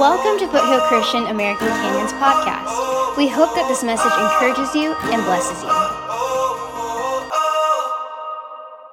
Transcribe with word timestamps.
Welcome 0.00 0.38
to 0.38 0.46
Foothill 0.46 0.80
Christian 0.82 1.26
American 1.26 1.68
Canyon's 1.68 2.12
podcast. 2.14 3.16
We 3.16 3.28
hope 3.28 3.54
that 3.54 3.66
this 3.68 3.82
message 3.82 4.12
encourages 4.12 4.74
you 4.74 4.94
and 5.12 5.22
blesses 5.24 5.62
you. 5.62 5.68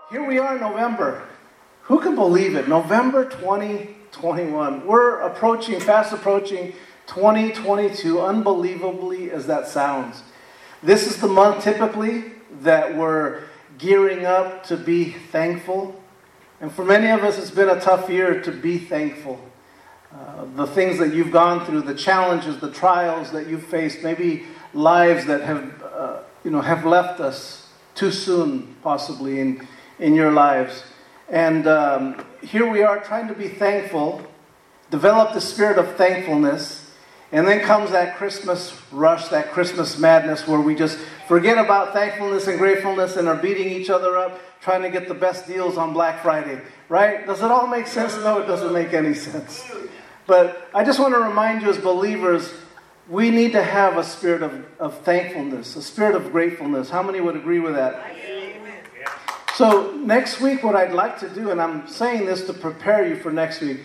Here 0.09 0.27
we 0.27 0.39
are 0.39 0.55
in 0.55 0.61
November. 0.61 1.23
Who 1.83 1.99
can 1.99 2.15
believe 2.15 2.55
it? 2.55 2.67
November 2.67 3.23
2021. 3.29 4.85
We're 4.87 5.19
approaching, 5.21 5.79
fast 5.79 6.13
approaching 6.13 6.73
2022, 7.05 8.19
unbelievably 8.19 9.31
as 9.31 9.47
that 9.47 9.67
sounds. 9.67 10.23
This 10.83 11.07
is 11.07 11.21
the 11.21 11.27
month 11.27 11.63
typically 11.63 12.25
that 12.61 12.97
we're 12.97 13.43
gearing 13.77 14.25
up 14.25 14.65
to 14.65 14.77
be 14.77 15.11
thankful. 15.11 16.01
And 16.59 16.71
for 16.71 16.83
many 16.83 17.07
of 17.09 17.23
us, 17.23 17.37
it's 17.37 17.51
been 17.51 17.69
a 17.69 17.79
tough 17.79 18.09
year 18.09 18.41
to 18.41 18.51
be 18.51 18.79
thankful. 18.79 19.39
Uh, 20.11 20.45
the 20.55 20.65
things 20.65 20.97
that 20.97 21.13
you've 21.13 21.31
gone 21.31 21.63
through, 21.65 21.81
the 21.81 21.93
challenges, 21.93 22.59
the 22.59 22.71
trials 22.71 23.31
that 23.31 23.47
you've 23.47 23.65
faced, 23.65 24.01
maybe 24.01 24.45
lives 24.73 25.25
that 25.25 25.41
have, 25.41 25.83
uh, 25.83 26.19
you 26.43 26.49
know, 26.49 26.61
have 26.61 26.83
left 26.85 27.19
us 27.19 27.67
too 27.93 28.11
soon, 28.11 28.75
possibly 28.81 29.39
in, 29.39 29.67
in 29.99 30.15
your 30.15 30.31
lives. 30.31 30.83
And 31.29 31.67
um, 31.67 32.25
here 32.41 32.67
we 32.67 32.81
are 32.81 33.03
trying 33.03 33.27
to 33.27 33.35
be 33.35 33.49
thankful, 33.49 34.23
develop 34.89 35.33
the 35.33 35.41
spirit 35.41 35.77
of 35.77 35.95
thankfulness, 35.95 36.86
and 37.31 37.47
then 37.47 37.59
comes 37.61 37.91
that 37.91 38.15
Christmas 38.17 38.79
rush, 38.91 39.27
that 39.29 39.51
Christmas 39.51 39.97
madness 39.97 40.47
where 40.47 40.61
we 40.61 40.75
just 40.75 40.97
forget 41.27 41.57
about 41.57 41.93
thankfulness 41.93 42.47
and 42.47 42.57
gratefulness 42.57 43.17
and 43.17 43.27
are 43.27 43.35
beating 43.35 43.67
each 43.67 43.89
other 43.89 44.17
up 44.17 44.39
trying 44.61 44.81
to 44.81 44.89
get 44.89 45.07
the 45.07 45.13
best 45.13 45.47
deals 45.47 45.77
on 45.77 45.93
Black 45.93 46.21
Friday, 46.21 46.61
right? 46.89 47.25
Does 47.25 47.41
it 47.41 47.51
all 47.51 47.67
make 47.67 47.87
sense? 47.87 48.15
No, 48.17 48.39
it 48.39 48.47
doesn't 48.47 48.73
make 48.73 48.93
any 48.93 49.13
sense. 49.13 49.69
But 50.25 50.69
I 50.73 50.83
just 50.83 50.99
want 50.99 51.13
to 51.13 51.19
remind 51.19 51.61
you 51.61 51.69
as 51.69 51.77
believers, 51.77 52.53
we 53.09 53.29
need 53.29 53.53
to 53.53 53.63
have 53.63 53.97
a 53.97 54.03
spirit 54.03 54.41
of, 54.41 54.65
of 54.79 54.99
thankfulness, 55.01 55.75
a 55.75 55.81
spirit 55.81 56.15
of 56.15 56.31
gratefulness. 56.31 56.89
How 56.89 57.01
many 57.01 57.21
would 57.21 57.35
agree 57.35 57.59
with 57.59 57.75
that? 57.75 58.15
So, 59.55 59.91
next 59.95 60.39
week, 60.39 60.63
what 60.63 60.75
I'd 60.75 60.93
like 60.93 61.19
to 61.21 61.29
do, 61.29 61.49
and 61.49 61.59
I'm 61.59 61.87
saying 61.87 62.25
this 62.25 62.45
to 62.45 62.53
prepare 62.53 63.07
you 63.07 63.15
for 63.15 63.31
next 63.31 63.61
week, 63.61 63.79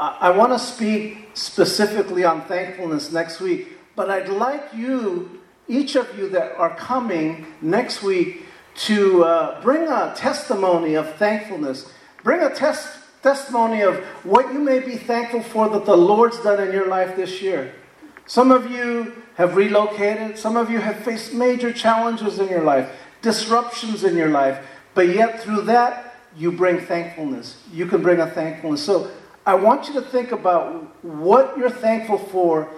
I 0.00 0.30
want 0.30 0.52
to 0.52 0.58
speak 0.58 1.28
specifically 1.34 2.24
on 2.24 2.40
thankfulness 2.46 3.12
next 3.12 3.38
week, 3.38 3.68
but 3.94 4.08
I'd 4.08 4.30
like 4.30 4.72
you, 4.74 5.42
each 5.68 5.94
of 5.94 6.18
you 6.18 6.30
that 6.30 6.56
are 6.56 6.74
coming 6.74 7.44
next 7.60 8.02
week, 8.02 8.46
to 8.86 9.24
uh, 9.24 9.60
bring 9.60 9.82
a 9.88 10.14
testimony 10.16 10.94
of 10.94 11.14
thankfulness. 11.16 11.92
Bring 12.22 12.40
a 12.40 12.48
tes- 12.48 12.96
testimony 13.22 13.82
of 13.82 13.96
what 14.24 14.54
you 14.54 14.60
may 14.60 14.78
be 14.80 14.96
thankful 14.96 15.42
for 15.42 15.68
that 15.68 15.84
the 15.84 15.96
Lord's 15.96 16.40
done 16.40 16.66
in 16.66 16.72
your 16.72 16.88
life 16.88 17.14
this 17.14 17.42
year. 17.42 17.74
Some 18.24 18.50
of 18.50 18.70
you 18.70 19.22
have 19.34 19.54
relocated, 19.54 20.38
some 20.38 20.56
of 20.56 20.70
you 20.70 20.78
have 20.78 20.96
faced 20.96 21.34
major 21.34 21.74
challenges 21.74 22.38
in 22.38 22.48
your 22.48 22.64
life, 22.64 22.90
disruptions 23.20 24.02
in 24.04 24.16
your 24.16 24.30
life, 24.30 24.64
but 24.94 25.08
yet 25.08 25.42
through 25.42 25.62
that, 25.62 26.14
you 26.38 26.52
bring 26.52 26.80
thankfulness. 26.80 27.62
You 27.70 27.84
can 27.84 28.00
bring 28.00 28.20
a 28.20 28.30
thankfulness. 28.30 28.82
So 28.82 29.10
I 29.46 29.54
want 29.54 29.88
you 29.88 29.94
to 29.94 30.02
think 30.02 30.32
about 30.32 31.04
what 31.04 31.56
you're 31.56 31.70
thankful 31.70 32.18
for, 32.18 32.68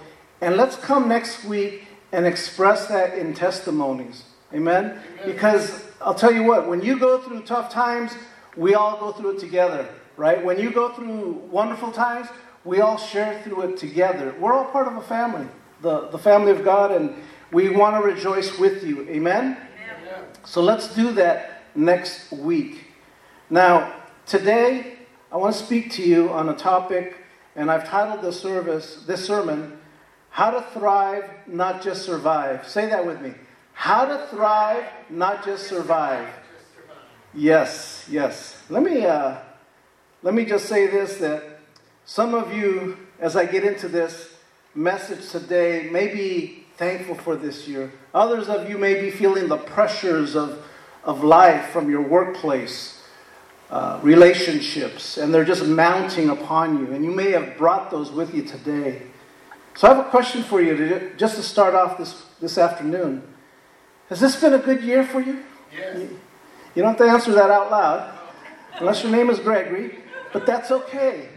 and 0.40 0.56
let's 0.56 0.76
come 0.76 1.08
next 1.08 1.44
week 1.44 1.86
and 2.12 2.26
express 2.26 2.86
that 2.86 3.18
in 3.18 3.34
testimonies. 3.34 4.24
Amen? 4.54 5.00
Because 5.24 5.84
I'll 6.00 6.14
tell 6.14 6.32
you 6.32 6.44
what, 6.44 6.68
when 6.68 6.82
you 6.82 6.98
go 6.98 7.18
through 7.20 7.42
tough 7.42 7.72
times, 7.72 8.12
we 8.56 8.74
all 8.74 8.98
go 8.98 9.12
through 9.12 9.36
it 9.36 9.40
together, 9.40 9.88
right? 10.16 10.44
When 10.44 10.58
you 10.60 10.70
go 10.70 10.90
through 10.90 11.32
wonderful 11.50 11.90
times, 11.90 12.28
we 12.64 12.80
all 12.80 12.98
share 12.98 13.40
through 13.42 13.62
it 13.62 13.76
together. 13.76 14.34
We're 14.38 14.52
all 14.52 14.66
part 14.66 14.86
of 14.86 14.96
a 14.96 15.02
family, 15.02 15.48
the, 15.80 16.08
the 16.08 16.18
family 16.18 16.52
of 16.52 16.64
God, 16.64 16.92
and 16.92 17.14
we 17.50 17.70
want 17.70 17.96
to 17.96 18.08
rejoice 18.08 18.58
with 18.58 18.84
you. 18.84 19.02
Amen? 19.08 19.56
Amen? 19.56 20.26
So 20.44 20.62
let's 20.62 20.94
do 20.94 21.12
that 21.12 21.64
next 21.74 22.30
week. 22.30 22.84
Now, 23.50 23.94
today, 24.26 24.98
I 25.32 25.38
want 25.38 25.56
to 25.56 25.64
speak 25.64 25.90
to 25.92 26.02
you 26.02 26.28
on 26.28 26.50
a 26.50 26.54
topic, 26.54 27.16
and 27.56 27.70
I've 27.70 27.88
titled 27.88 28.20
this 28.20 28.38
service, 28.38 29.02
this 29.06 29.24
sermon, 29.24 29.78
How 30.28 30.50
to 30.50 30.60
Thrive, 30.78 31.24
Not 31.46 31.80
Just 31.80 32.04
Survive. 32.04 32.68
Say 32.68 32.90
that 32.90 33.06
with 33.06 33.22
me. 33.22 33.32
How 33.72 34.04
to 34.04 34.26
thrive, 34.26 34.84
not 35.08 35.42
just 35.42 35.66
survive. 35.66 36.28
Yes, 37.32 38.06
yes. 38.10 38.62
Let 38.68 38.82
me, 38.82 39.06
uh, 39.06 39.38
let 40.22 40.34
me 40.34 40.44
just 40.44 40.66
say 40.66 40.86
this 40.86 41.16
that 41.16 41.60
some 42.04 42.34
of 42.34 42.52
you, 42.52 42.98
as 43.18 43.34
I 43.34 43.46
get 43.46 43.64
into 43.64 43.88
this 43.88 44.34
message 44.74 45.30
today, 45.30 45.88
may 45.90 46.08
be 46.08 46.66
thankful 46.76 47.14
for 47.14 47.36
this 47.36 47.66
year. 47.66 47.90
Others 48.12 48.50
of 48.50 48.68
you 48.68 48.76
may 48.76 49.00
be 49.00 49.10
feeling 49.10 49.48
the 49.48 49.56
pressures 49.56 50.36
of, 50.36 50.62
of 51.04 51.24
life 51.24 51.70
from 51.70 51.88
your 51.88 52.02
workplace 52.02 53.01
uh, 53.72 53.98
relationships, 54.02 55.16
and 55.16 55.32
they're 55.32 55.46
just 55.46 55.64
mounting 55.64 56.28
upon 56.28 56.78
you. 56.78 56.92
And 56.92 57.02
you 57.02 57.10
may 57.10 57.30
have 57.30 57.56
brought 57.56 57.90
those 57.90 58.12
with 58.12 58.34
you 58.34 58.42
today. 58.42 59.00
So 59.74 59.88
I 59.88 59.94
have 59.94 60.06
a 60.06 60.10
question 60.10 60.42
for 60.42 60.60
you 60.60 60.76
to, 60.76 61.16
just 61.16 61.36
to 61.36 61.42
start 61.42 61.74
off 61.74 61.96
this, 61.96 62.22
this 62.38 62.58
afternoon. 62.58 63.22
Has 64.10 64.20
this 64.20 64.38
been 64.38 64.52
a 64.52 64.58
good 64.58 64.82
year 64.82 65.06
for 65.06 65.22
you? 65.22 65.42
Yes. 65.74 65.96
You, 65.96 66.20
you 66.74 66.82
don't 66.82 66.90
have 66.90 66.98
to 66.98 67.10
answer 67.10 67.32
that 67.32 67.50
out 67.50 67.70
loud, 67.70 68.18
unless 68.74 69.02
your 69.02 69.10
name 69.10 69.30
is 69.30 69.38
Gregory, 69.38 70.00
but 70.34 70.44
that's 70.44 70.70
okay. 70.70 71.30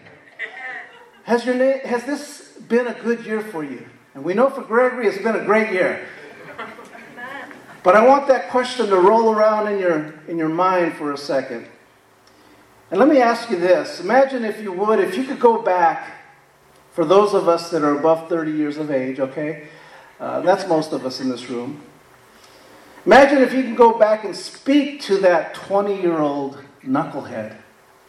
Has, 1.24 1.46
your 1.46 1.56
name, 1.56 1.80
has 1.86 2.04
this 2.04 2.52
been 2.68 2.88
a 2.88 2.94
good 2.96 3.26
year 3.26 3.40
for 3.40 3.64
you? 3.64 3.86
And 4.14 4.26
we 4.26 4.34
know 4.34 4.50
for 4.50 4.62
Gregory 4.62 5.08
it's 5.08 5.24
been 5.24 5.38
a 5.38 5.46
great 5.46 5.72
year. 5.72 6.06
But 7.82 7.96
I 7.96 8.06
want 8.06 8.28
that 8.28 8.50
question 8.50 8.88
to 8.88 8.98
roll 8.98 9.34
around 9.34 9.72
in 9.72 9.80
your, 9.80 10.16
in 10.28 10.38
your 10.38 10.50
mind 10.50 10.96
for 10.96 11.14
a 11.14 11.18
second. 11.18 11.68
And 12.92 13.00
let 13.00 13.10
me 13.10 13.20
ask 13.20 13.50
you 13.50 13.58
this 13.60 14.00
imagine, 14.00 14.46
if 14.46 14.62
you 14.62 14.72
would, 14.72 15.00
if 15.00 15.18
you 15.18 15.24
could 15.24 15.40
go 15.40 15.62
back, 15.62 16.16
for 16.92 17.04
those 17.04 17.34
of 17.34 17.50
us 17.50 17.72
that 17.72 17.84
are 17.84 17.98
above 17.98 18.30
30 18.30 18.52
years 18.52 18.78
of 18.78 18.90
age, 18.90 19.20
okay? 19.20 19.68
Uh, 20.20 20.40
that's 20.42 20.68
most 20.68 20.94
of 20.94 21.06
us 21.06 21.20
in 21.20 21.30
this 21.30 21.50
room. 21.50 21.82
Imagine 23.06 23.40
if 23.40 23.54
you 23.54 23.64
can 23.64 23.76
go 23.76 24.00
back 24.00 24.24
and 24.24 24.36
speak 24.36 25.02
to 25.02 25.18
that 25.18 25.54
20 25.54 26.02
year 26.02 26.20
old 26.20 26.58
knucklehead, 26.84 27.58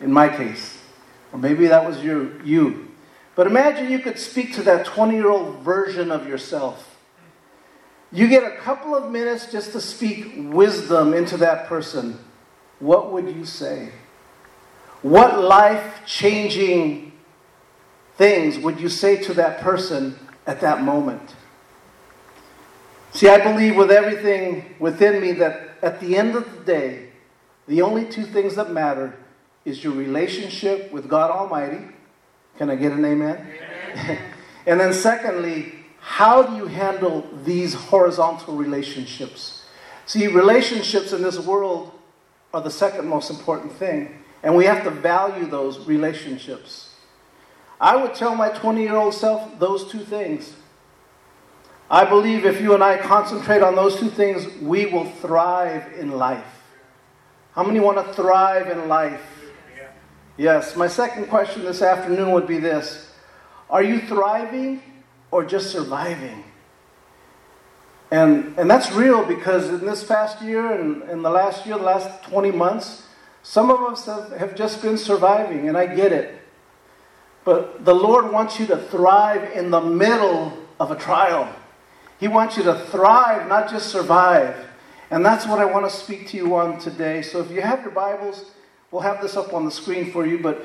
in 0.00 0.12
my 0.12 0.28
case. 0.28 0.78
Or 1.32 1.38
maybe 1.38 1.66
that 1.66 1.86
was 1.86 2.02
your, 2.02 2.40
you. 2.42 2.88
But 3.34 3.46
imagine 3.46 3.90
you 3.90 3.98
could 3.98 4.18
speak 4.18 4.54
to 4.54 4.62
that 4.62 4.86
20 4.86 5.14
year 5.14 5.28
old 5.28 5.58
version 5.58 6.10
of 6.10 6.26
yourself. 6.26 6.96
You 8.12 8.28
get 8.28 8.44
a 8.44 8.56
couple 8.56 8.94
of 8.94 9.10
minutes 9.10 9.50
just 9.50 9.72
to 9.72 9.80
speak 9.80 10.32
wisdom 10.36 11.12
into 11.12 11.36
that 11.38 11.66
person. 11.66 12.18
What 12.78 13.12
would 13.12 13.34
you 13.34 13.44
say? 13.44 13.90
What 15.06 15.38
life 15.40 16.00
changing 16.04 17.12
things 18.16 18.58
would 18.58 18.80
you 18.80 18.88
say 18.88 19.22
to 19.22 19.34
that 19.34 19.60
person 19.60 20.18
at 20.48 20.60
that 20.62 20.82
moment? 20.82 21.36
See, 23.12 23.28
I 23.28 23.38
believe 23.38 23.76
with 23.76 23.92
everything 23.92 24.74
within 24.80 25.20
me 25.20 25.30
that 25.34 25.76
at 25.80 26.00
the 26.00 26.16
end 26.16 26.34
of 26.34 26.52
the 26.52 26.64
day, 26.64 27.10
the 27.68 27.82
only 27.82 28.06
two 28.06 28.24
things 28.24 28.56
that 28.56 28.72
matter 28.72 29.16
is 29.64 29.84
your 29.84 29.92
relationship 29.92 30.90
with 30.90 31.08
God 31.08 31.30
Almighty. 31.30 31.84
Can 32.58 32.68
I 32.68 32.74
get 32.74 32.90
an 32.90 33.04
amen? 33.04 33.46
amen. 33.94 34.18
and 34.66 34.80
then, 34.80 34.92
secondly, 34.92 35.72
how 36.00 36.42
do 36.42 36.56
you 36.56 36.66
handle 36.66 37.24
these 37.44 37.74
horizontal 37.74 38.56
relationships? 38.56 39.66
See, 40.04 40.26
relationships 40.26 41.12
in 41.12 41.22
this 41.22 41.38
world 41.38 41.92
are 42.52 42.60
the 42.60 42.72
second 42.72 43.06
most 43.06 43.30
important 43.30 43.70
thing. 43.70 44.24
And 44.42 44.54
we 44.54 44.64
have 44.66 44.84
to 44.84 44.90
value 44.90 45.46
those 45.46 45.86
relationships. 45.86 46.94
I 47.80 47.96
would 47.96 48.14
tell 48.14 48.34
my 48.34 48.48
20 48.48 48.82
year 48.82 48.96
old 48.96 49.14
self 49.14 49.58
those 49.58 49.90
two 49.90 50.00
things. 50.00 50.54
I 51.90 52.04
believe 52.04 52.44
if 52.44 52.60
you 52.60 52.74
and 52.74 52.82
I 52.82 52.98
concentrate 52.98 53.62
on 53.62 53.76
those 53.76 53.98
two 53.98 54.08
things, 54.08 54.46
we 54.60 54.86
will 54.86 55.04
thrive 55.04 55.92
in 55.98 56.10
life. 56.10 56.62
How 57.52 57.62
many 57.62 57.80
want 57.80 58.04
to 58.04 58.12
thrive 58.12 58.68
in 58.68 58.88
life? 58.88 59.22
Yes. 60.36 60.76
My 60.76 60.88
second 60.88 61.26
question 61.28 61.64
this 61.64 61.80
afternoon 61.80 62.32
would 62.32 62.46
be 62.46 62.58
this 62.58 63.10
Are 63.70 63.82
you 63.82 64.00
thriving 64.00 64.82
or 65.30 65.44
just 65.44 65.70
surviving? 65.70 66.44
And, 68.10 68.56
and 68.58 68.70
that's 68.70 68.92
real 68.92 69.24
because 69.24 69.68
in 69.68 69.84
this 69.84 70.04
past 70.04 70.40
year 70.42 70.72
and 70.72 71.02
in 71.04 71.22
the 71.22 71.30
last 71.30 71.66
year, 71.66 71.76
the 71.76 71.84
last 71.84 72.22
20 72.24 72.52
months, 72.52 73.05
some 73.46 73.70
of 73.70 73.80
us 73.80 74.06
have, 74.06 74.56
just 74.56 74.82
been 74.82 74.98
surviving, 74.98 75.68
and 75.68 75.78
I 75.78 75.86
get 75.86 76.12
it. 76.12 76.34
But 77.44 77.84
the 77.84 77.94
Lord 77.94 78.32
wants 78.32 78.58
you 78.58 78.66
to 78.66 78.76
thrive 78.76 79.52
in 79.52 79.70
the 79.70 79.80
middle 79.80 80.52
of 80.80 80.90
a 80.90 80.96
trial. 80.96 81.54
He 82.18 82.26
wants 82.26 82.56
you 82.56 82.64
to 82.64 82.76
thrive, 82.86 83.48
not 83.48 83.70
just 83.70 83.88
survive. 83.88 84.56
And 85.12 85.24
that's 85.24 85.46
what 85.46 85.60
I 85.60 85.64
want 85.64 85.88
to 85.88 85.96
speak 85.96 86.26
to 86.30 86.36
you 86.36 86.56
on 86.56 86.80
today. 86.80 87.22
So 87.22 87.40
if 87.40 87.52
you 87.52 87.62
have 87.62 87.82
your 87.82 87.92
Bibles, 87.92 88.50
we'll 88.90 89.02
have 89.02 89.22
this 89.22 89.36
up 89.36 89.54
on 89.54 89.64
the 89.64 89.70
screen 89.70 90.10
for 90.10 90.26
you. 90.26 90.40
But 90.40 90.60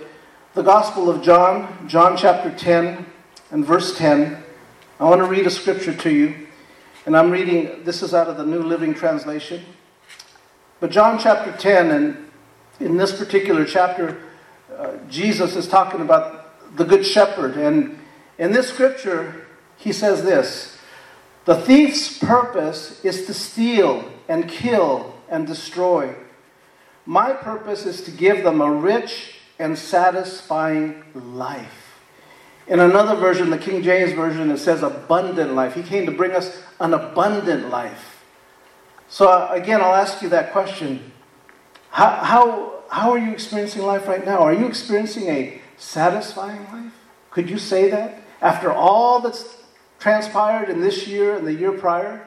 the 0.56 0.64
Gospel 0.64 1.08
of 1.08 1.22
John, 1.22 1.88
John 1.88 2.18
chapter 2.18 2.50
10 2.50 3.06
and 3.52 3.64
verse 3.64 3.96
10. 3.96 4.44
I 5.00 5.04
want 5.04 5.22
to 5.22 5.28
read 5.28 5.46
a 5.46 5.52
scripture 5.52 5.94
to 5.94 6.10
you. 6.10 6.48
And 7.06 7.16
I'm 7.16 7.30
reading, 7.30 7.84
this 7.84 8.02
is 8.02 8.16
out 8.16 8.28
of 8.28 8.38
the 8.38 8.46
New 8.46 8.64
Living 8.64 8.96
Translation. 8.96 9.62
But 10.80 10.90
John 10.90 11.20
chapter 11.20 11.52
10, 11.52 11.92
and 11.92 12.31
in 12.82 12.98
this 12.98 13.18
particular 13.18 13.66
chapter, 13.66 14.22
uh, 14.76 14.98
Jesus 15.10 15.56
is 15.56 15.68
talking 15.68 16.02
about 16.02 16.76
the 16.76 16.84
Good 16.84 17.06
Shepherd. 17.06 17.56
And 17.56 18.00
in 18.38 18.52
this 18.52 18.70
scripture, 18.70 19.46
he 19.78 19.92
says 19.92 20.24
this 20.24 20.78
The 21.46 21.56
thief's 21.56 22.18
purpose 22.18 23.04
is 23.06 23.26
to 23.28 23.34
steal 23.34 24.12
and 24.28 24.50
kill 24.50 25.16
and 25.30 25.46
destroy. 25.46 26.16
My 27.06 27.34
purpose 27.34 27.86
is 27.86 28.02
to 28.04 28.12
give 28.12 28.44
them 28.44 28.62
a 28.62 28.72
rich 28.72 29.36
and 29.60 29.78
satisfying 29.78 31.04
life. 31.14 32.00
In 32.68 32.80
another 32.80 33.16
version, 33.16 33.50
the 33.50 33.58
King 33.58 33.84
James 33.84 34.14
Version, 34.14 34.50
it 34.52 34.60
says 34.60 34.84
abundant 34.84 35.54
life. 35.54 35.74
He 35.74 35.84
came 35.84 36.06
to 36.06 36.12
bring 36.12 36.32
us 36.32 36.62
an 36.80 36.94
abundant 36.94 37.70
life. 37.70 38.24
So, 39.10 39.28
uh, 39.28 39.50
again, 39.52 39.82
I'll 39.82 39.96
ask 39.96 40.22
you 40.22 40.30
that 40.30 40.52
question. 40.52 41.11
How, 41.92 42.10
how, 42.24 42.84
how 42.90 43.12
are 43.12 43.18
you 43.18 43.32
experiencing 43.32 43.84
life 43.84 44.08
right 44.08 44.26
now? 44.26 44.40
Are 44.40 44.54
you 44.54 44.66
experiencing 44.66 45.28
a 45.28 45.62
satisfying 45.78 46.64
life? 46.72 46.94
Could 47.30 47.50
you 47.50 47.58
say 47.58 47.90
that? 47.92 48.22
After 48.42 48.72
all 48.72 49.20
that's 49.20 49.58
transpired 50.00 50.70
in 50.70 50.80
this 50.80 51.06
year 51.06 51.36
and 51.36 51.46
the 51.46 51.54
year 51.54 51.74
prior? 51.74 52.26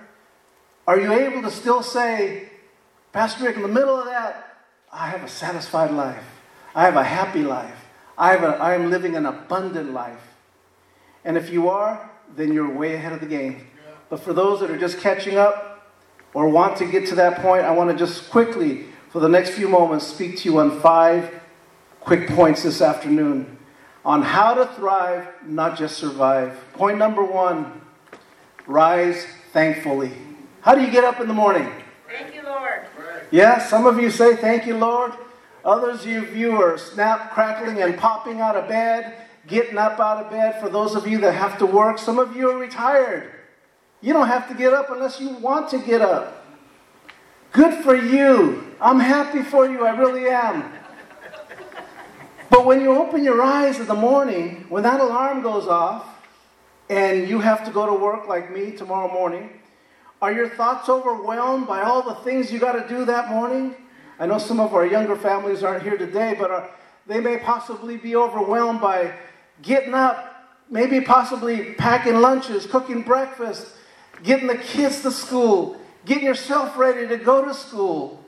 Are 0.86 1.00
you 1.00 1.12
able 1.12 1.42
to 1.42 1.50
still 1.50 1.82
say, 1.82 2.50
Pastor 3.12 3.44
Rick, 3.44 3.56
in 3.56 3.62
the 3.62 3.68
middle 3.68 3.98
of 3.98 4.04
that, 4.04 4.58
I 4.92 5.08
have 5.08 5.24
a 5.24 5.28
satisfied 5.28 5.90
life. 5.90 6.24
I 6.74 6.84
have 6.84 6.96
a 6.96 7.02
happy 7.02 7.42
life. 7.42 7.86
I, 8.18 8.32
have 8.32 8.42
a, 8.44 8.56
I 8.56 8.74
am 8.74 8.90
living 8.90 9.16
an 9.16 9.24
abundant 9.24 9.92
life. 9.92 10.34
And 11.24 11.38
if 11.38 11.50
you 11.50 11.70
are, 11.70 12.10
then 12.36 12.52
you're 12.52 12.70
way 12.70 12.94
ahead 12.94 13.12
of 13.12 13.20
the 13.20 13.26
game. 13.26 13.66
But 14.10 14.20
for 14.20 14.34
those 14.34 14.60
that 14.60 14.70
are 14.70 14.78
just 14.78 15.00
catching 15.00 15.36
up 15.36 15.90
or 16.34 16.48
want 16.48 16.76
to 16.78 16.86
get 16.86 17.06
to 17.08 17.14
that 17.14 17.40
point, 17.40 17.64
I 17.64 17.70
want 17.70 17.90
to 17.90 17.96
just 17.96 18.30
quickly, 18.30 18.84
for 19.14 19.20
the 19.20 19.28
next 19.28 19.50
few 19.50 19.68
moments, 19.68 20.04
speak 20.04 20.36
to 20.38 20.48
you 20.48 20.58
on 20.58 20.80
five 20.80 21.40
quick 22.00 22.26
points 22.30 22.64
this 22.64 22.82
afternoon 22.82 23.56
on 24.04 24.22
how 24.22 24.54
to 24.54 24.66
thrive, 24.74 25.28
not 25.46 25.78
just 25.78 25.98
survive. 25.98 26.58
Point 26.72 26.98
number 26.98 27.22
one 27.22 27.80
rise 28.66 29.24
thankfully. 29.52 30.10
How 30.62 30.74
do 30.74 30.80
you 30.80 30.90
get 30.90 31.04
up 31.04 31.20
in 31.20 31.28
the 31.28 31.32
morning? 31.32 31.70
Thank 32.08 32.34
you, 32.34 32.42
Lord. 32.42 32.86
Yeah, 33.30 33.60
some 33.60 33.86
of 33.86 34.00
you 34.00 34.10
say, 34.10 34.34
Thank 34.34 34.66
you, 34.66 34.76
Lord. 34.76 35.12
Others 35.64 36.00
of 36.06 36.36
you 36.36 36.60
are 36.60 36.76
snap, 36.76 37.30
crackling, 37.30 37.80
and 37.82 37.96
popping 37.96 38.40
out 38.40 38.56
of 38.56 38.66
bed, 38.66 39.14
getting 39.46 39.78
up 39.78 40.00
out 40.00 40.24
of 40.24 40.32
bed. 40.32 40.60
For 40.60 40.68
those 40.68 40.96
of 40.96 41.06
you 41.06 41.18
that 41.18 41.34
have 41.34 41.56
to 41.58 41.66
work, 41.66 42.00
some 42.00 42.18
of 42.18 42.34
you 42.34 42.50
are 42.50 42.58
retired. 42.58 43.30
You 44.00 44.12
don't 44.12 44.26
have 44.26 44.48
to 44.48 44.54
get 44.54 44.72
up 44.72 44.90
unless 44.90 45.20
you 45.20 45.28
want 45.36 45.68
to 45.68 45.78
get 45.78 46.02
up. 46.02 46.43
Good 47.54 47.84
for 47.84 47.94
you. 47.94 48.74
I'm 48.80 48.98
happy 48.98 49.44
for 49.44 49.70
you. 49.70 49.86
I 49.86 49.96
really 49.96 50.26
am. 50.28 50.72
But 52.50 52.66
when 52.66 52.80
you 52.80 52.96
open 52.96 53.22
your 53.22 53.40
eyes 53.42 53.78
in 53.78 53.86
the 53.86 53.94
morning, 53.94 54.66
when 54.68 54.82
that 54.82 55.00
alarm 55.00 55.40
goes 55.40 55.68
off, 55.68 56.04
and 56.90 57.28
you 57.28 57.38
have 57.38 57.64
to 57.64 57.70
go 57.70 57.86
to 57.86 57.94
work 57.94 58.26
like 58.26 58.50
me 58.50 58.72
tomorrow 58.72 59.08
morning, 59.12 59.50
are 60.20 60.32
your 60.32 60.48
thoughts 60.48 60.88
overwhelmed 60.88 61.68
by 61.68 61.82
all 61.82 62.02
the 62.02 62.16
things 62.28 62.52
you 62.52 62.58
got 62.58 62.72
to 62.72 62.88
do 62.88 63.04
that 63.04 63.28
morning? 63.28 63.76
I 64.18 64.26
know 64.26 64.38
some 64.38 64.58
of 64.58 64.74
our 64.74 64.84
younger 64.84 65.14
families 65.14 65.62
aren't 65.62 65.84
here 65.84 65.96
today, 65.96 66.34
but 66.36 66.50
are, 66.50 66.68
they 67.06 67.20
may 67.20 67.38
possibly 67.38 67.96
be 67.96 68.16
overwhelmed 68.16 68.80
by 68.80 69.14
getting 69.62 69.94
up, 69.94 70.58
maybe 70.68 71.00
possibly 71.00 71.74
packing 71.74 72.16
lunches, 72.16 72.66
cooking 72.66 73.02
breakfast, 73.02 73.68
getting 74.24 74.48
the 74.48 74.58
kids 74.58 75.02
to 75.02 75.12
school, 75.12 75.80
getting 76.04 76.24
yourself 76.24 76.76
ready 76.76 77.06
to 77.08 77.16
go 77.16 77.44
to 77.44 77.54
school. 77.54 78.24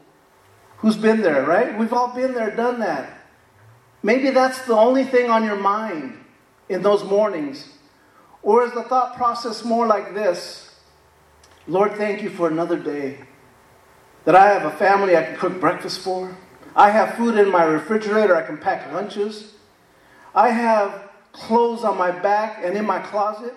Who's 0.78 0.96
been 0.96 1.22
there, 1.22 1.44
right? 1.44 1.78
We've 1.78 1.92
all 1.92 2.14
been 2.14 2.34
there, 2.34 2.54
done 2.54 2.80
that. 2.80 3.16
Maybe 4.02 4.30
that's 4.30 4.62
the 4.66 4.76
only 4.76 5.04
thing 5.04 5.30
on 5.30 5.44
your 5.44 5.56
mind 5.56 6.18
in 6.68 6.82
those 6.82 7.02
mornings. 7.04 7.68
Or 8.42 8.64
is 8.64 8.72
the 8.72 8.82
thought 8.84 9.16
process 9.16 9.64
more 9.64 9.86
like 9.86 10.14
this 10.14 10.62
Lord, 11.68 11.96
thank 11.96 12.22
you 12.22 12.30
for 12.30 12.48
another 12.48 12.78
day. 12.78 13.18
That 14.24 14.36
I 14.36 14.52
have 14.52 14.64
a 14.64 14.76
family 14.76 15.16
I 15.16 15.24
can 15.24 15.36
cook 15.36 15.60
breakfast 15.60 16.00
for. 16.00 16.36
I 16.76 16.90
have 16.90 17.14
food 17.14 17.36
in 17.38 17.50
my 17.50 17.64
refrigerator 17.64 18.36
I 18.36 18.42
can 18.42 18.58
pack 18.58 18.92
lunches. 18.92 19.52
I 20.34 20.50
have 20.50 21.10
clothes 21.32 21.84
on 21.84 21.96
my 21.96 22.10
back 22.10 22.60
and 22.62 22.76
in 22.76 22.84
my 22.84 23.00
closet. 23.00 23.54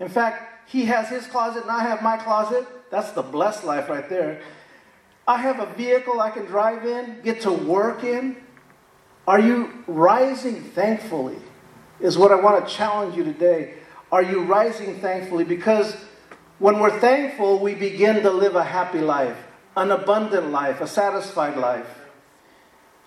In 0.00 0.08
fact, 0.08 0.70
he 0.70 0.84
has 0.86 1.08
his 1.08 1.26
closet 1.26 1.62
and 1.62 1.70
I 1.70 1.82
have 1.82 2.02
my 2.02 2.16
closet. 2.16 2.66
That's 2.92 3.10
the 3.12 3.22
blessed 3.22 3.64
life 3.64 3.88
right 3.88 4.06
there. 4.06 4.42
I 5.26 5.38
have 5.38 5.60
a 5.60 5.66
vehicle 5.74 6.20
I 6.20 6.30
can 6.30 6.44
drive 6.44 6.84
in, 6.84 7.22
get 7.24 7.40
to 7.40 7.50
work 7.50 8.04
in. 8.04 8.36
Are 9.26 9.40
you 9.40 9.82
rising 9.86 10.62
thankfully? 10.62 11.38
Is 12.00 12.18
what 12.18 12.32
I 12.32 12.34
want 12.34 12.68
to 12.68 12.74
challenge 12.74 13.16
you 13.16 13.24
today. 13.24 13.74
Are 14.10 14.22
you 14.22 14.42
rising 14.42 15.00
thankfully? 15.00 15.44
Because 15.44 15.96
when 16.58 16.80
we're 16.80 17.00
thankful, 17.00 17.60
we 17.60 17.74
begin 17.74 18.22
to 18.24 18.30
live 18.30 18.56
a 18.56 18.64
happy 18.64 19.00
life, 19.00 19.38
an 19.74 19.90
abundant 19.90 20.50
life, 20.50 20.82
a 20.82 20.86
satisfied 20.86 21.56
life. 21.56 21.86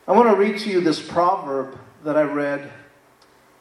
I 0.08 0.14
want 0.14 0.32
to 0.32 0.36
read 0.36 0.58
to 0.62 0.70
you 0.72 0.82
this 0.82 1.00
proverb 1.00 1.78
that 2.04 2.18
I 2.18 2.24
read. 2.24 2.72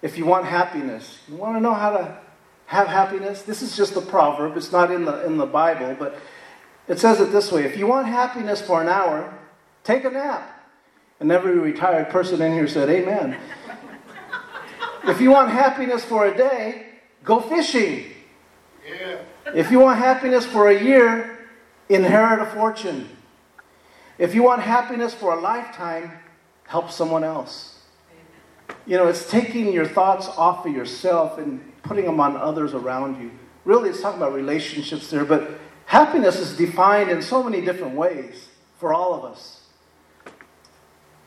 If 0.00 0.16
you 0.16 0.24
want 0.24 0.46
happiness, 0.46 1.18
you 1.28 1.36
want 1.36 1.56
to 1.56 1.60
know 1.60 1.74
how 1.74 1.90
to 1.90 2.18
have 2.66 2.88
happiness? 2.88 3.42
This 3.42 3.62
is 3.62 3.76
just 3.76 3.96
a 3.96 4.00
proverb. 4.00 4.56
It's 4.56 4.72
not 4.72 4.90
in 4.90 5.04
the, 5.04 5.24
in 5.24 5.36
the 5.36 5.46
Bible, 5.46 5.96
but 5.98 6.18
it 6.88 6.98
says 6.98 7.20
it 7.20 7.32
this 7.32 7.50
way 7.52 7.64
If 7.64 7.76
you 7.76 7.86
want 7.86 8.06
happiness 8.06 8.60
for 8.60 8.80
an 8.80 8.88
hour, 8.88 9.32
take 9.82 10.04
a 10.04 10.10
nap. 10.10 10.50
And 11.20 11.30
every 11.30 11.58
retired 11.58 12.10
person 12.10 12.42
in 12.42 12.52
here 12.52 12.68
said, 12.68 12.90
Amen. 12.90 13.38
if 15.04 15.20
you 15.20 15.30
want 15.30 15.50
happiness 15.50 16.04
for 16.04 16.26
a 16.26 16.36
day, 16.36 16.86
go 17.22 17.40
fishing. 17.40 18.06
Yeah. 18.86 19.18
If 19.54 19.70
you 19.70 19.78
want 19.80 19.98
happiness 19.98 20.44
for 20.44 20.68
a 20.68 20.82
year, 20.82 21.48
inherit 21.88 22.40
a 22.40 22.46
fortune. 22.46 23.08
If 24.18 24.34
you 24.34 24.42
want 24.42 24.62
happiness 24.62 25.14
for 25.14 25.34
a 25.34 25.40
lifetime, 25.40 26.12
help 26.66 26.90
someone 26.90 27.24
else. 27.24 27.80
You 28.86 28.96
know, 28.96 29.06
it's 29.08 29.30
taking 29.30 29.72
your 29.72 29.86
thoughts 29.86 30.28
off 30.28 30.66
of 30.66 30.72
yourself 30.72 31.38
and 31.38 31.72
putting 31.84 32.04
them 32.04 32.20
on 32.20 32.36
others 32.36 32.74
around 32.74 33.22
you. 33.22 33.30
Really, 33.64 33.90
it's 33.90 34.00
talking 34.00 34.20
about 34.20 34.32
relationships 34.34 35.10
there, 35.10 35.24
but 35.24 35.58
happiness 35.86 36.38
is 36.38 36.56
defined 36.56 37.10
in 37.10 37.22
so 37.22 37.42
many 37.42 37.60
different 37.60 37.94
ways 37.94 38.48
for 38.78 38.92
all 38.92 39.14
of 39.14 39.24
us. 39.24 39.62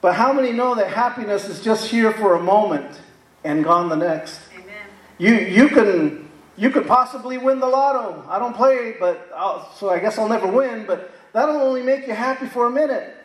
But 0.01 0.15
how 0.15 0.31
many 0.33 0.51
know 0.51 0.75
that 0.75 0.91
happiness 0.91 1.49
is 1.49 1.61
just 1.61 1.89
here 1.89 2.11
for 2.11 2.35
a 2.35 2.39
moment 2.39 3.01
and 3.43 3.63
gone 3.63 3.89
the 3.89 3.95
next? 3.95 4.39
Amen. 4.53 4.75
You, 5.17 5.33
you, 5.33 5.69
can, 5.69 6.29
you 6.55 6.69
could 6.69 6.85
possibly 6.85 7.37
win 7.37 7.59
the 7.59 7.67
lotto. 7.67 8.23
I 8.29 8.37
don't 8.37 8.55
play, 8.55 8.95
but 8.99 9.29
I'll, 9.35 9.71
so 9.73 9.89
I 9.89 9.99
guess 9.99 10.19
I'll 10.19 10.29
never 10.29 10.47
win, 10.47 10.85
but 10.85 11.11
that'll 11.33 11.55
only 11.55 11.81
make 11.81 12.05
you 12.05 12.13
happy 12.13 12.45
for 12.45 12.67
a 12.67 12.71
minute. 12.71 13.15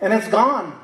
And 0.00 0.12
it's 0.12 0.28
gone. 0.28 0.78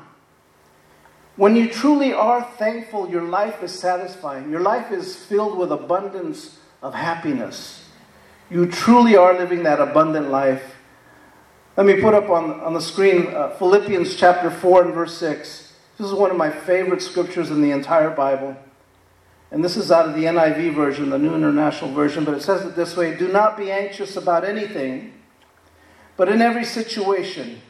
When 1.35 1.55
you 1.55 1.69
truly 1.69 2.13
are 2.13 2.43
thankful, 2.43 3.09
your 3.09 3.23
life 3.23 3.63
is 3.63 3.77
satisfying. 3.77 4.51
Your 4.51 4.59
life 4.59 4.91
is 4.91 5.15
filled 5.15 5.57
with 5.57 5.71
abundance 5.71 6.59
of 6.81 6.93
happiness. 6.93 7.89
You 8.51 8.67
truly 8.67 9.15
are 9.15 9.33
living 9.33 9.63
that 9.63 9.79
abundant 9.79 10.29
life. 10.29 10.75
Let 11.75 11.87
me 11.87 11.99
put 11.99 12.13
up 12.13 12.29
on, 12.29 12.59
on 12.61 12.75
the 12.75 12.81
screen 12.81 13.27
uh, 13.33 13.49
Philippians 13.57 14.15
chapter 14.15 14.51
4 14.51 14.85
and 14.85 14.93
verse 14.93 15.17
6. 15.17 15.73
This 15.97 16.07
is 16.07 16.13
one 16.13 16.29
of 16.29 16.37
my 16.37 16.51
favorite 16.51 17.01
scriptures 17.01 17.49
in 17.49 17.61
the 17.61 17.71
entire 17.71 18.11
Bible. 18.11 18.55
And 19.49 19.63
this 19.63 19.77
is 19.77 19.91
out 19.91 20.07
of 20.07 20.15
the 20.15 20.25
NIV 20.25 20.75
version, 20.75 21.09
the 21.09 21.17
New 21.17 21.33
International 21.33 21.91
Version, 21.91 22.25
but 22.25 22.35
it 22.35 22.41
says 22.41 22.65
it 22.65 22.75
this 22.75 22.95
way 22.97 23.15
Do 23.15 23.27
not 23.27 23.57
be 23.57 23.71
anxious 23.71 24.15
about 24.15 24.43
anything, 24.43 25.13
but 26.17 26.29
in 26.29 26.41
every 26.41 26.65
situation, 26.65 27.61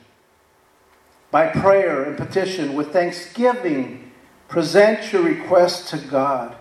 by 1.34 1.48
prayer 1.48 2.04
and 2.04 2.16
petition, 2.16 2.75
with 2.75 2.94
thanksgiving, 2.94 4.12
present 4.48 5.12
your 5.12 5.24
request 5.24 5.88
to 5.88 5.98
God. 5.98 6.56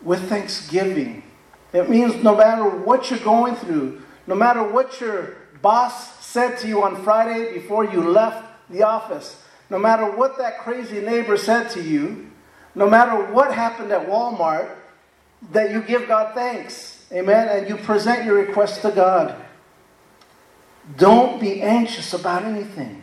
With 0.00 0.28
thanksgiving. 0.28 1.24
It 1.72 1.90
means 1.90 2.22
no 2.22 2.36
matter 2.36 2.62
what 2.62 3.10
you're 3.10 3.18
going 3.18 3.56
through, 3.56 4.00
no 4.28 4.36
matter 4.36 4.62
what 4.62 5.00
your 5.00 5.38
boss 5.60 6.24
said 6.24 6.56
to 6.58 6.68
you 6.68 6.84
on 6.84 7.02
Friday 7.02 7.52
before 7.52 7.84
you 7.84 8.00
left 8.00 8.46
the 8.70 8.84
office, 8.84 9.42
no 9.70 9.78
matter 9.80 10.08
what 10.08 10.38
that 10.38 10.60
crazy 10.60 11.00
neighbor 11.00 11.36
said 11.36 11.68
to 11.70 11.82
you, 11.82 12.30
no 12.76 12.88
matter 12.88 13.32
what 13.32 13.52
happened 13.52 13.90
at 13.90 14.06
Walmart, 14.06 14.70
that 15.50 15.72
you 15.72 15.82
give 15.82 16.06
God 16.06 16.32
thanks. 16.32 17.04
Amen. 17.10 17.48
And 17.48 17.68
you 17.68 17.76
present 17.76 18.24
your 18.24 18.36
request 18.36 18.82
to 18.82 18.92
God. 18.92 19.34
Don't 20.96 21.40
be 21.40 21.60
anxious 21.60 22.14
about 22.14 22.44
anything. 22.44 22.97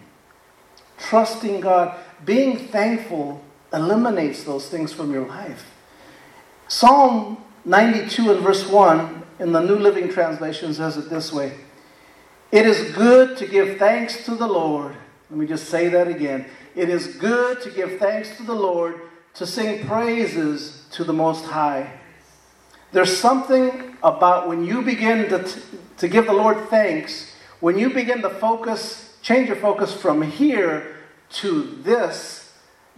Trusting 0.98 1.62
God, 1.62 1.98
being 2.24 2.58
thankful 2.58 3.44
eliminates 3.74 4.44
those 4.44 4.70
things 4.70 4.94
from 4.94 5.12
your 5.12 5.28
life. 5.28 5.72
Psalm 6.68 7.44
92 7.66 8.32
and 8.32 8.42
verse 8.42 8.68
1 8.68 9.24
in 9.40 9.52
the 9.52 9.60
New 9.60 9.76
Living 9.76 10.10
Translation 10.10 10.74
says 10.74 10.98
it 10.98 11.10
this 11.10 11.34
way 11.34 11.58
It 12.52 12.66
is 12.66 12.92
good 12.94 13.38
to 13.38 13.48
give 13.48 13.78
thanks 13.78 14.26
to 14.26 14.36
the 14.36 14.48
Lord. 14.48 14.96
Let 15.30 15.40
me 15.40 15.48
just 15.48 15.70
say 15.70 15.90
that 15.90 16.08
again. 16.08 16.46
It 16.76 16.90
is 16.90 17.16
good 17.16 17.62
to 17.62 17.72
give 17.72 18.00
thanks 18.00 18.38
to 18.38 18.44
the 18.44 18.54
Lord, 18.54 19.02
to 19.36 19.46
sing 19.46 19.86
praises 19.88 20.86
to 20.92 21.04
the 21.04 21.14
Most 21.14 21.46
High. 21.46 22.00
There's 22.92 23.18
something 23.18 23.98
about 24.04 24.48
when 24.48 24.64
you 24.64 24.82
begin 24.82 25.28
to, 25.30 25.62
to 25.98 26.08
give 26.08 26.28
the 26.28 26.34
Lord 26.34 26.70
thanks, 26.70 27.34
when 27.60 27.78
you 27.78 27.90
begin 27.90 28.22
to 28.22 28.30
focus, 28.30 29.15
change 29.26 29.48
your 29.48 29.58
focus 29.58 29.92
from 29.92 30.22
here 30.22 30.98
to 31.32 31.64
this, 31.82 32.54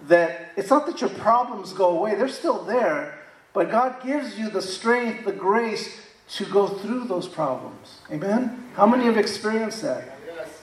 that 0.08 0.52
it's 0.58 0.70
not 0.70 0.86
that 0.86 1.00
your 1.00 1.10
problems 1.10 1.72
go 1.72 1.98
away, 1.98 2.16
they're 2.16 2.28
still 2.28 2.66
there, 2.66 3.18
but 3.54 3.72
God 3.72 4.04
gives 4.04 4.38
you 4.38 4.50
the 4.50 4.62
strength, 4.62 5.24
the 5.24 5.32
grace 5.32 6.02
to 6.32 6.44
go 6.44 6.68
through 6.68 7.06
those 7.06 7.30
problems. 7.30 8.00
Amen? 8.12 8.66
How 8.76 8.86
many 8.86 9.06
have 9.06 9.18
experienced 9.18 9.82
that? 9.84 10.04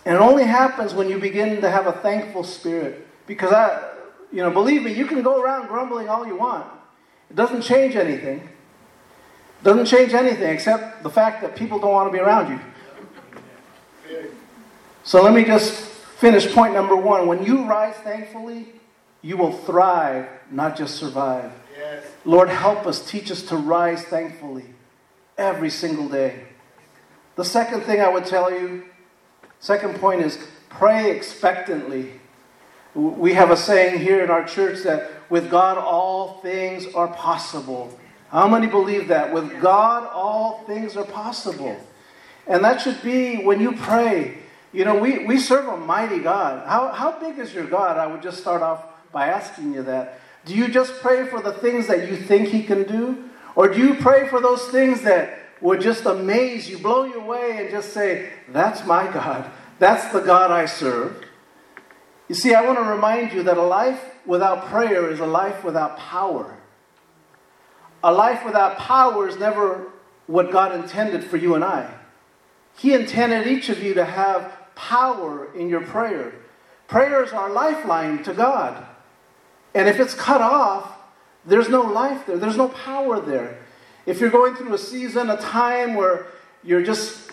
And 0.04 0.16
it 0.16 0.20
only 0.20 0.44
happens 0.44 0.92
when 0.92 1.08
you 1.08 1.18
begin 1.18 1.62
to 1.62 1.70
have 1.70 1.86
a 1.86 1.92
thankful 1.92 2.44
spirit. 2.44 3.08
Because 3.26 3.50
I, 3.54 3.90
you 4.30 4.42
know, 4.42 4.50
believe 4.50 4.82
me, 4.82 4.92
you 4.92 5.06
can 5.06 5.22
go 5.22 5.40
around 5.40 5.68
grumbling 5.68 6.10
all 6.10 6.26
you 6.26 6.36
want. 6.36 6.66
It 7.30 7.36
doesn't 7.36 7.62
change 7.62 7.96
anything. 7.96 8.40
It 8.40 9.64
doesn't 9.64 9.86
change 9.86 10.12
anything 10.12 10.52
except 10.52 11.02
the 11.02 11.08
fact 11.08 11.40
that 11.40 11.56
people 11.56 11.78
don't 11.78 11.92
want 11.92 12.12
to 12.12 12.12
be 12.12 12.22
around 12.22 12.50
you. 12.52 12.60
So 15.04 15.22
let 15.22 15.34
me 15.34 15.44
just 15.44 15.70
finish 15.70 16.50
point 16.52 16.72
number 16.72 16.96
one. 16.96 17.26
When 17.26 17.44
you 17.44 17.64
rise 17.64 17.94
thankfully, 17.96 18.68
you 19.20 19.36
will 19.36 19.52
thrive, 19.52 20.26
not 20.50 20.76
just 20.76 20.96
survive. 20.96 21.52
Yes. 21.76 22.06
Lord, 22.24 22.48
help 22.48 22.86
us, 22.86 23.06
teach 23.06 23.30
us 23.30 23.42
to 23.44 23.56
rise 23.56 24.02
thankfully 24.04 24.64
every 25.36 25.68
single 25.68 26.08
day. 26.08 26.44
The 27.36 27.44
second 27.44 27.82
thing 27.82 28.00
I 28.00 28.08
would 28.08 28.24
tell 28.24 28.50
you, 28.50 28.84
second 29.60 29.96
point 29.96 30.22
is 30.22 30.38
pray 30.70 31.10
expectantly. 31.10 32.12
We 32.94 33.34
have 33.34 33.50
a 33.50 33.58
saying 33.58 34.00
here 34.00 34.24
in 34.24 34.30
our 34.30 34.44
church 34.44 34.84
that 34.84 35.10
with 35.28 35.50
God 35.50 35.76
all 35.76 36.40
things 36.40 36.86
are 36.94 37.08
possible. 37.08 37.98
How 38.30 38.48
many 38.48 38.68
believe 38.68 39.08
that? 39.08 39.34
With 39.34 39.60
God 39.60 40.08
all 40.10 40.64
things 40.66 40.96
are 40.96 41.04
possible. 41.04 41.76
And 42.46 42.64
that 42.64 42.80
should 42.80 43.02
be 43.02 43.44
when 43.44 43.60
you 43.60 43.72
pray. 43.72 44.38
You 44.74 44.84
know, 44.84 44.98
we, 44.98 45.24
we 45.24 45.38
serve 45.38 45.68
a 45.68 45.76
mighty 45.76 46.18
God. 46.18 46.66
How, 46.66 46.88
how 46.88 47.18
big 47.20 47.38
is 47.38 47.54
your 47.54 47.64
God? 47.64 47.96
I 47.96 48.08
would 48.08 48.22
just 48.22 48.40
start 48.40 48.60
off 48.60 48.84
by 49.12 49.28
asking 49.28 49.72
you 49.72 49.84
that. 49.84 50.18
Do 50.44 50.54
you 50.54 50.66
just 50.66 51.00
pray 51.00 51.26
for 51.28 51.40
the 51.40 51.52
things 51.52 51.86
that 51.86 52.08
you 52.08 52.16
think 52.16 52.48
He 52.48 52.64
can 52.64 52.82
do? 52.82 53.30
Or 53.54 53.68
do 53.68 53.78
you 53.78 53.94
pray 53.94 54.26
for 54.28 54.40
those 54.40 54.64
things 54.68 55.02
that 55.02 55.38
would 55.60 55.80
just 55.80 56.04
amaze 56.04 56.68
you, 56.68 56.78
blow 56.78 57.04
you 57.04 57.20
away, 57.20 57.58
and 57.58 57.70
just 57.70 57.92
say, 57.92 58.30
That's 58.48 58.84
my 58.84 59.10
God. 59.12 59.48
That's 59.78 60.12
the 60.12 60.20
God 60.20 60.50
I 60.50 60.66
serve. 60.66 61.24
You 62.28 62.34
see, 62.34 62.52
I 62.52 62.66
want 62.66 62.78
to 62.78 62.84
remind 62.84 63.32
you 63.32 63.44
that 63.44 63.56
a 63.56 63.62
life 63.62 64.02
without 64.26 64.66
prayer 64.66 65.08
is 65.08 65.20
a 65.20 65.26
life 65.26 65.62
without 65.62 65.96
power. 65.98 66.58
A 68.02 68.12
life 68.12 68.44
without 68.44 68.76
power 68.76 69.28
is 69.28 69.36
never 69.36 69.92
what 70.26 70.50
God 70.50 70.74
intended 70.74 71.22
for 71.22 71.36
you 71.36 71.54
and 71.54 71.62
I. 71.62 71.94
He 72.76 72.92
intended 72.92 73.46
each 73.46 73.68
of 73.68 73.82
you 73.82 73.94
to 73.94 74.04
have 74.04 74.52
power 74.74 75.52
in 75.54 75.68
your 75.68 75.82
prayer. 75.82 76.34
Prayer 76.88 77.22
is 77.24 77.32
our 77.32 77.50
lifeline 77.50 78.22
to 78.24 78.34
God. 78.34 78.86
And 79.74 79.88
if 79.88 79.98
it's 79.98 80.14
cut 80.14 80.40
off, 80.40 80.92
there's 81.46 81.68
no 81.68 81.82
life 81.82 82.26
there, 82.26 82.38
there's 82.38 82.56
no 82.56 82.68
power 82.68 83.20
there. 83.20 83.58
If 84.06 84.20
you're 84.20 84.30
going 84.30 84.54
through 84.54 84.74
a 84.74 84.78
season, 84.78 85.30
a 85.30 85.36
time 85.36 85.94
where 85.94 86.26
you're 86.62 86.82
just 86.82 87.30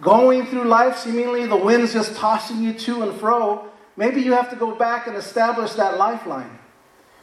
going 0.00 0.46
through 0.46 0.64
life, 0.64 0.98
seemingly 0.98 1.46
the 1.46 1.56
wind's 1.56 1.92
just 1.92 2.16
tossing 2.16 2.62
you 2.62 2.72
to 2.72 3.02
and 3.02 3.18
fro, 3.18 3.68
maybe 3.96 4.20
you 4.20 4.32
have 4.32 4.50
to 4.50 4.56
go 4.56 4.74
back 4.74 5.06
and 5.06 5.16
establish 5.16 5.72
that 5.72 5.96
lifeline. 5.96 6.58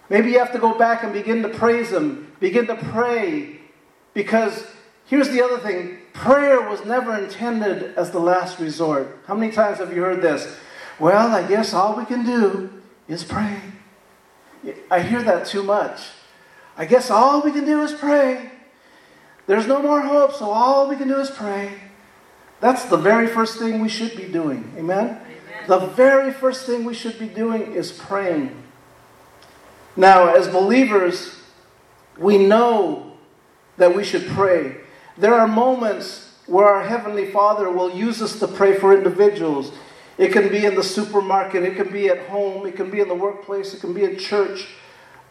Maybe 0.10 0.32
you 0.32 0.40
have 0.40 0.52
to 0.54 0.60
go 0.60 0.78
back 0.78 1.04
and 1.04 1.12
begin 1.14 1.42
to 1.44 1.50
praise 1.50 1.92
Him, 1.92 2.32
begin 2.40 2.68
to 2.68 2.76
pray. 2.76 3.60
Because 4.14 4.66
here's 5.06 5.30
the 5.30 5.42
other 5.42 5.58
thing 5.60 6.00
prayer 6.16 6.68
was 6.68 6.84
never 6.86 7.16
intended 7.18 7.94
as 7.96 8.12
the 8.12 8.20
last 8.20 8.60
resort. 8.60 9.20
How 9.28 9.36
many 9.36 9.52
times 9.52 9.78
have 9.78 9.94
you 9.94 10.02
heard 10.02 10.22
this? 10.22 10.58
Well, 11.00 11.34
I 11.34 11.46
guess 11.48 11.74
all 11.74 11.96
we 11.96 12.06
can 12.06 12.26
do 12.26 12.72
is 13.08 13.24
pray. 13.24 13.60
I 14.90 15.02
hear 15.02 15.22
that 15.22 15.46
too 15.46 15.62
much. 15.62 16.00
I 16.78 16.86
guess 16.86 17.12
all 17.12 17.42
we 17.42 17.52
can 17.52 17.66
do 17.66 17.82
is 17.82 17.94
pray. 17.94 18.52
There's 19.46 19.68
no 19.68 19.82
more 19.82 20.02
hope, 20.02 20.34
so 20.34 20.50
all 20.50 20.90
we 20.90 20.96
can 20.96 21.08
do 21.08 21.20
is 21.20 21.30
pray. 21.30 21.74
That's 22.62 22.86
the 22.86 22.98
very 22.98 23.28
first 23.28 23.60
thing 23.60 23.80
we 23.80 23.90
should 23.90 24.16
be 24.16 24.26
doing. 24.26 24.74
Amen? 24.78 25.06
Amen? 25.08 25.68
The 25.68 25.80
very 25.80 26.32
first 26.32 26.66
thing 26.66 26.84
we 26.86 26.94
should 26.94 27.20
be 27.20 27.28
doing 27.28 27.74
is 27.74 27.92
praying. 27.92 28.64
Now, 29.96 30.34
as 30.34 30.48
believers, 30.48 31.40
we 32.18 32.38
know 32.38 33.14
that 33.78 33.96
we 33.96 34.04
should 34.04 34.26
pray. 34.28 34.78
There 35.18 35.34
are 35.34 35.48
moments 35.48 36.34
where 36.46 36.68
our 36.68 36.84
Heavenly 36.84 37.32
Father 37.32 37.72
will 37.72 37.92
use 37.92 38.22
us 38.22 38.38
to 38.40 38.48
pray 38.48 38.78
for 38.78 38.96
individuals. 38.96 39.72
It 40.18 40.34
can 40.34 40.50
be 40.50 40.66
in 40.66 40.76
the 40.76 40.84
supermarket, 40.84 41.64
it 41.64 41.76
can 41.76 41.92
be 41.92 42.10
at 42.10 42.28
home, 42.28 42.66
it 42.66 42.76
can 42.76 42.90
be 42.90 43.00
in 43.00 43.08
the 43.08 43.16
workplace, 43.16 43.74
it 43.74 43.80
can 43.80 43.94
be 43.94 44.04
in 44.04 44.18
church. 44.18 44.68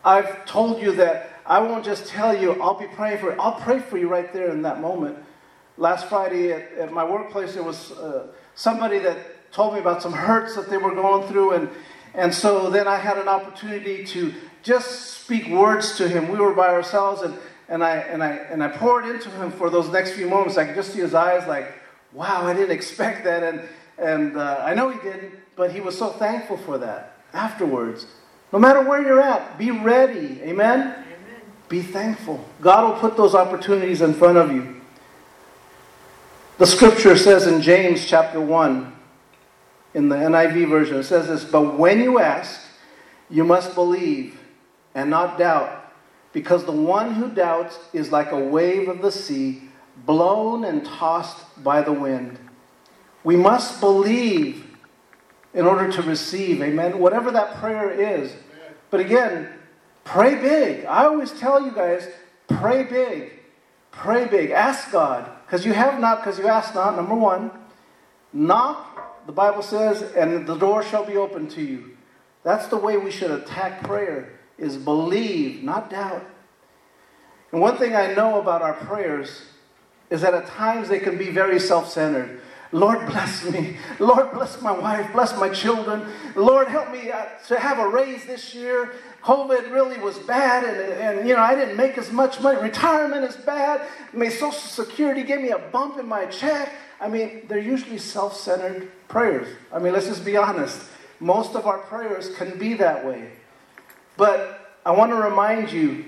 I've 0.05 0.45
told 0.47 0.83
you 0.83 0.93
that 0.93 1.41
I 1.47 1.61
won't 1.61 1.85
just 1.85 2.07
tell 2.07 2.37
you, 2.37 2.61
I'll 2.63 2.79
be 2.79 2.87
praying 2.87 3.19
for 3.19 3.33
you. 3.33 3.41
I'll 3.41 3.61
pray 3.61 3.79
for 3.79 3.99
you 3.99 4.09
right 4.09 4.33
there 4.33 4.51
in 4.51 4.63
that 4.63 4.81
moment. 4.81 5.19
Last 5.77 6.09
Friday 6.09 6.53
at, 6.53 6.73
at 6.73 6.93
my 6.93 7.05
workplace, 7.05 7.55
there 7.55 7.63
was 7.63 7.93
uh, 7.93 8.29
somebody 8.55 8.99
that 9.01 9.53
told 9.53 9.75
me 9.75 9.81
about 9.81 10.03
some 10.03 10.13
hurts 10.13 10.57
that 10.57 10.71
they 10.71 10.79
were 10.79 10.95
going 10.95 11.29
through. 11.29 11.53
And, 11.53 11.69
and 12.15 12.35
so 12.35 12.71
then 12.71 12.89
I 12.89 12.97
had 12.97 13.19
an 13.19 13.29
opportunity 13.29 14.05
to 14.07 14.33
just 14.63 15.21
speak 15.21 15.49
words 15.49 15.97
to 15.99 16.09
him. 16.09 16.29
We 16.31 16.39
were 16.39 16.55
by 16.55 16.69
ourselves, 16.69 17.23
and, 17.23 17.39
and, 17.69 17.83
I, 17.83 17.97
and, 17.97 18.23
I, 18.23 18.33
and 18.33 18.63
I 18.63 18.69
poured 18.69 19.07
into 19.07 19.31
him 19.31 19.51
for 19.51 19.71
those 19.71 19.89
next 19.89 20.13
few 20.13 20.29
moments. 20.29 20.59
I 20.59 20.67
could 20.67 20.75
just 20.75 20.93
see 20.93 21.01
his 21.01 21.15
eyes 21.15 21.47
like, 21.49 21.73
wow, 22.13 22.47
I 22.47 22.53
didn't 22.53 22.73
expect 22.73 23.25
that. 23.25 23.43
And, 23.43 23.69
and 23.99 24.37
uh, 24.37 24.63
I 24.65 24.75
know 24.75 24.91
he 24.91 24.99
didn't, 25.01 25.33
but 25.57 25.73
he 25.73 25.81
was 25.81 25.97
so 25.97 26.11
thankful 26.11 26.57
for 26.57 26.79
that 26.79 27.19
afterwards. 27.33 28.07
No 28.53 28.59
matter 28.59 28.83
where 28.83 29.03
you're 29.03 29.21
at, 29.21 29.59
be 29.59 29.71
ready. 29.71 30.41
Amen? 30.43 30.81
Amen? 30.81 31.05
Be 31.69 31.83
thankful. 31.83 32.45
God 32.61 32.85
will 32.85 33.01
put 33.01 33.17
those 33.17 33.35
opportunities 33.35 34.01
in 34.01 34.15
front 34.15 34.39
of 34.39 34.53
you. 34.53 34.81
The 36.59 36.67
scripture 36.67 37.17
says 37.17 37.49
in 37.49 37.63
James 37.63 38.07
chapter 38.07 38.41
1, 38.41 38.93
in 39.95 40.09
the 40.09 40.17
NIV 40.17 40.69
version, 40.69 40.99
it 40.99 41.05
says 41.05 41.29
this 41.29 41.45
But 41.45 41.79
when 41.79 42.01
you 42.01 42.19
ask, 42.19 42.61
you 43.31 43.45
must 43.45 43.75
believe 43.75 44.39
and 44.95 45.11
not 45.11 45.39
doubt, 45.39 45.84
because 46.35 46.65
the 46.65 46.73
one 46.73 47.15
who 47.15 47.31
doubts 47.31 47.79
is 47.95 48.13
like 48.13 48.33
a 48.33 48.39
wave 48.39 48.89
of 48.89 49.01
the 49.01 49.11
sea, 49.11 49.63
blown 50.05 50.65
and 50.65 50.85
tossed 50.85 51.63
by 51.65 51.81
the 51.81 51.93
wind. 51.93 52.39
We 53.23 53.37
must 53.37 53.81
believe 53.81 54.67
in 55.55 55.65
order 55.65 55.91
to 55.91 56.03
receive. 56.03 56.61
Amen. 56.61 56.99
Whatever 56.99 57.31
that 57.31 57.55
prayer 57.57 57.91
is. 57.91 58.35
But 58.91 59.01
again, 59.01 59.49
pray 60.03 60.35
big. 60.35 60.85
I 60.85 61.05
always 61.05 61.31
tell 61.31 61.65
you 61.65 61.71
guys, 61.71 62.09
pray 62.49 62.83
big. 62.83 63.33
Pray 63.93 64.27
big. 64.27 64.51
Ask 64.51 64.91
God. 64.91 65.31
Because 65.47 65.65
you 65.65 65.73
have 65.73 66.01
not, 66.01 66.19
because 66.19 66.39
you 66.39 66.49
ask 66.49 66.75
not, 66.75 66.97
number 66.97 67.15
one. 67.15 67.51
Knock, 68.33 69.27
the 69.27 69.33
Bible 69.33 69.63
says, 69.63 70.03
and 70.03 70.47
the 70.47 70.57
door 70.57 70.83
shall 70.83 71.05
be 71.05 71.17
open 71.17 71.47
to 71.51 71.63
you. 71.63 71.97
That's 72.43 72.67
the 72.67 72.77
way 72.77 72.97
we 72.97 73.13
should 73.13 73.31
attack 73.31 73.85
prayer, 73.85 74.41
is 74.59 74.77
believe, 74.77 75.63
not 75.63 75.91
doubt. 75.91 76.25
And 77.53 77.61
one 77.61 77.77
thing 77.77 77.95
I 77.95 78.15
know 78.15 78.41
about 78.41 78.63
our 78.63 78.75
prayers 78.75 79.43
is 80.11 80.21
that 80.23 80.35
at 80.35 80.47
times 80.47 80.89
they 80.89 80.99
can 80.99 81.17
be 81.17 81.31
very 81.31 81.59
self 81.59 81.91
centered. 81.91 82.41
Lord, 82.73 83.07
bless 83.07 83.49
me. 83.49 83.77
Lord, 84.01 84.33
bless 84.33 84.61
my 84.61 84.73
wife. 84.73 85.13
Bless 85.13 85.39
my 85.39 85.49
children. 85.49 86.09
Lord, 86.35 86.67
help 86.67 86.91
me 86.91 87.11
uh, 87.11 87.27
to 87.47 87.59
have 87.59 87.79
a 87.79 87.87
raise 87.87 88.27
this 88.27 88.53
year. 88.53 88.95
COVID 89.23 89.71
really 89.71 89.99
was 89.99 90.19
bad, 90.19 90.65
and, 90.65 90.93
and 91.21 91.29
you 91.29 91.37
know, 91.37 91.41
I 91.41 91.55
didn't 91.55 91.77
make 91.77 91.97
as 91.97 92.11
much 92.11 92.41
money. 92.41 92.61
Retirement 92.61 93.25
is 93.25 93.37
bad. 93.37 93.87
May 94.13 94.29
Social 94.29 94.53
Security 94.53 95.23
gave 95.23 95.41
me 95.41 95.51
a 95.51 95.59
bump 95.59 95.99
in 95.99 96.09
my 96.09 96.27
check. 96.27 96.73
I 97.01 97.09
mean, 97.09 97.43
they're 97.47 97.59
usually 97.59 97.99
self 97.99 98.37
centered 98.37 98.91
prayers. 99.07 99.47
I 99.73 99.79
mean, 99.79 99.93
let's 99.93 100.07
just 100.07 100.25
be 100.25 100.37
honest. 100.37 100.83
Most 101.21 101.55
of 101.55 101.67
our 101.69 101.79
prayers 101.79 102.35
can 102.35 102.59
be 102.59 102.75
that 102.75 103.07
way. 103.07 103.31
But 104.17 104.79
I 104.85 104.93
want 104.93 105.13
to 105.13 105.17
remind 105.17 105.73
you 105.73 106.05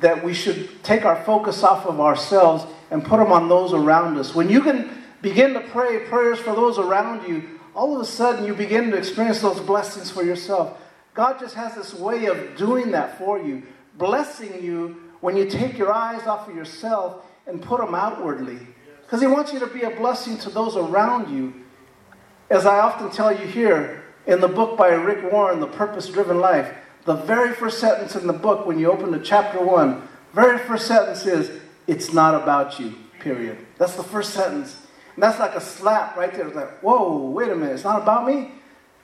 that 0.00 0.24
we 0.24 0.34
should 0.34 0.82
take 0.82 1.04
our 1.04 1.22
focus 1.24 1.62
off 1.62 1.86
of 1.86 2.00
ourselves 2.00 2.64
and 2.90 3.04
put 3.04 3.18
them 3.18 3.32
on 3.32 3.48
those 3.48 3.72
around 3.72 4.16
us. 4.18 4.34
When 4.34 4.48
you 4.48 4.60
can 4.60 4.90
begin 5.22 5.54
to 5.54 5.60
pray 5.60 6.00
prayers 6.06 6.38
for 6.38 6.54
those 6.54 6.78
around 6.78 7.28
you, 7.28 7.58
all 7.74 7.94
of 7.94 8.00
a 8.00 8.04
sudden 8.04 8.44
you 8.44 8.54
begin 8.54 8.90
to 8.90 8.96
experience 8.96 9.40
those 9.40 9.60
blessings 9.60 10.10
for 10.10 10.22
yourself. 10.22 10.78
God 11.14 11.38
just 11.38 11.54
has 11.54 11.74
this 11.74 11.94
way 11.94 12.26
of 12.26 12.56
doing 12.56 12.92
that 12.92 13.18
for 13.18 13.38
you, 13.38 13.62
blessing 13.96 14.62
you 14.62 15.02
when 15.20 15.36
you 15.36 15.48
take 15.48 15.76
your 15.76 15.92
eyes 15.92 16.26
off 16.26 16.48
of 16.48 16.54
yourself 16.54 17.24
and 17.46 17.60
put 17.60 17.80
them 17.80 17.94
outwardly. 17.94 18.58
Because 19.02 19.20
He 19.20 19.26
wants 19.26 19.52
you 19.52 19.58
to 19.60 19.66
be 19.66 19.82
a 19.82 19.90
blessing 19.90 20.38
to 20.38 20.50
those 20.50 20.76
around 20.76 21.34
you. 21.34 21.54
As 22.50 22.66
I 22.66 22.78
often 22.78 23.10
tell 23.10 23.32
you 23.32 23.46
here 23.46 24.04
in 24.26 24.40
the 24.40 24.48
book 24.48 24.76
by 24.76 24.88
Rick 24.88 25.32
Warren, 25.32 25.60
The 25.60 25.66
Purpose 25.66 26.08
Driven 26.08 26.38
Life, 26.40 26.72
the 27.08 27.14
very 27.14 27.54
first 27.54 27.78
sentence 27.78 28.14
in 28.16 28.26
the 28.26 28.34
book, 28.34 28.66
when 28.66 28.78
you 28.78 28.92
open 28.92 29.12
to 29.12 29.18
chapter 29.18 29.64
one, 29.64 30.06
very 30.34 30.58
first 30.58 30.86
sentence 30.86 31.24
is, 31.24 31.50
It's 31.86 32.12
not 32.12 32.34
about 32.34 32.78
you, 32.78 32.94
period. 33.18 33.56
That's 33.78 33.96
the 33.96 34.02
first 34.02 34.34
sentence. 34.34 34.76
And 35.14 35.22
that's 35.22 35.38
like 35.38 35.54
a 35.54 35.60
slap 35.60 36.18
right 36.18 36.30
there. 36.30 36.46
It's 36.46 36.54
like, 36.54 36.80
whoa, 36.80 37.30
wait 37.30 37.48
a 37.48 37.56
minute, 37.56 37.72
it's 37.72 37.84
not 37.84 38.02
about 38.02 38.26
me? 38.26 38.52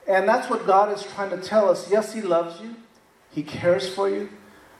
And 0.06 0.28
that's 0.28 0.50
what 0.50 0.66
God 0.66 0.94
is 0.94 1.02
trying 1.14 1.30
to 1.30 1.38
tell 1.38 1.70
us. 1.70 1.90
Yes, 1.90 2.12
He 2.12 2.20
loves 2.20 2.60
you, 2.60 2.76
He 3.30 3.42
cares 3.42 3.88
for 3.88 4.10
you, 4.10 4.28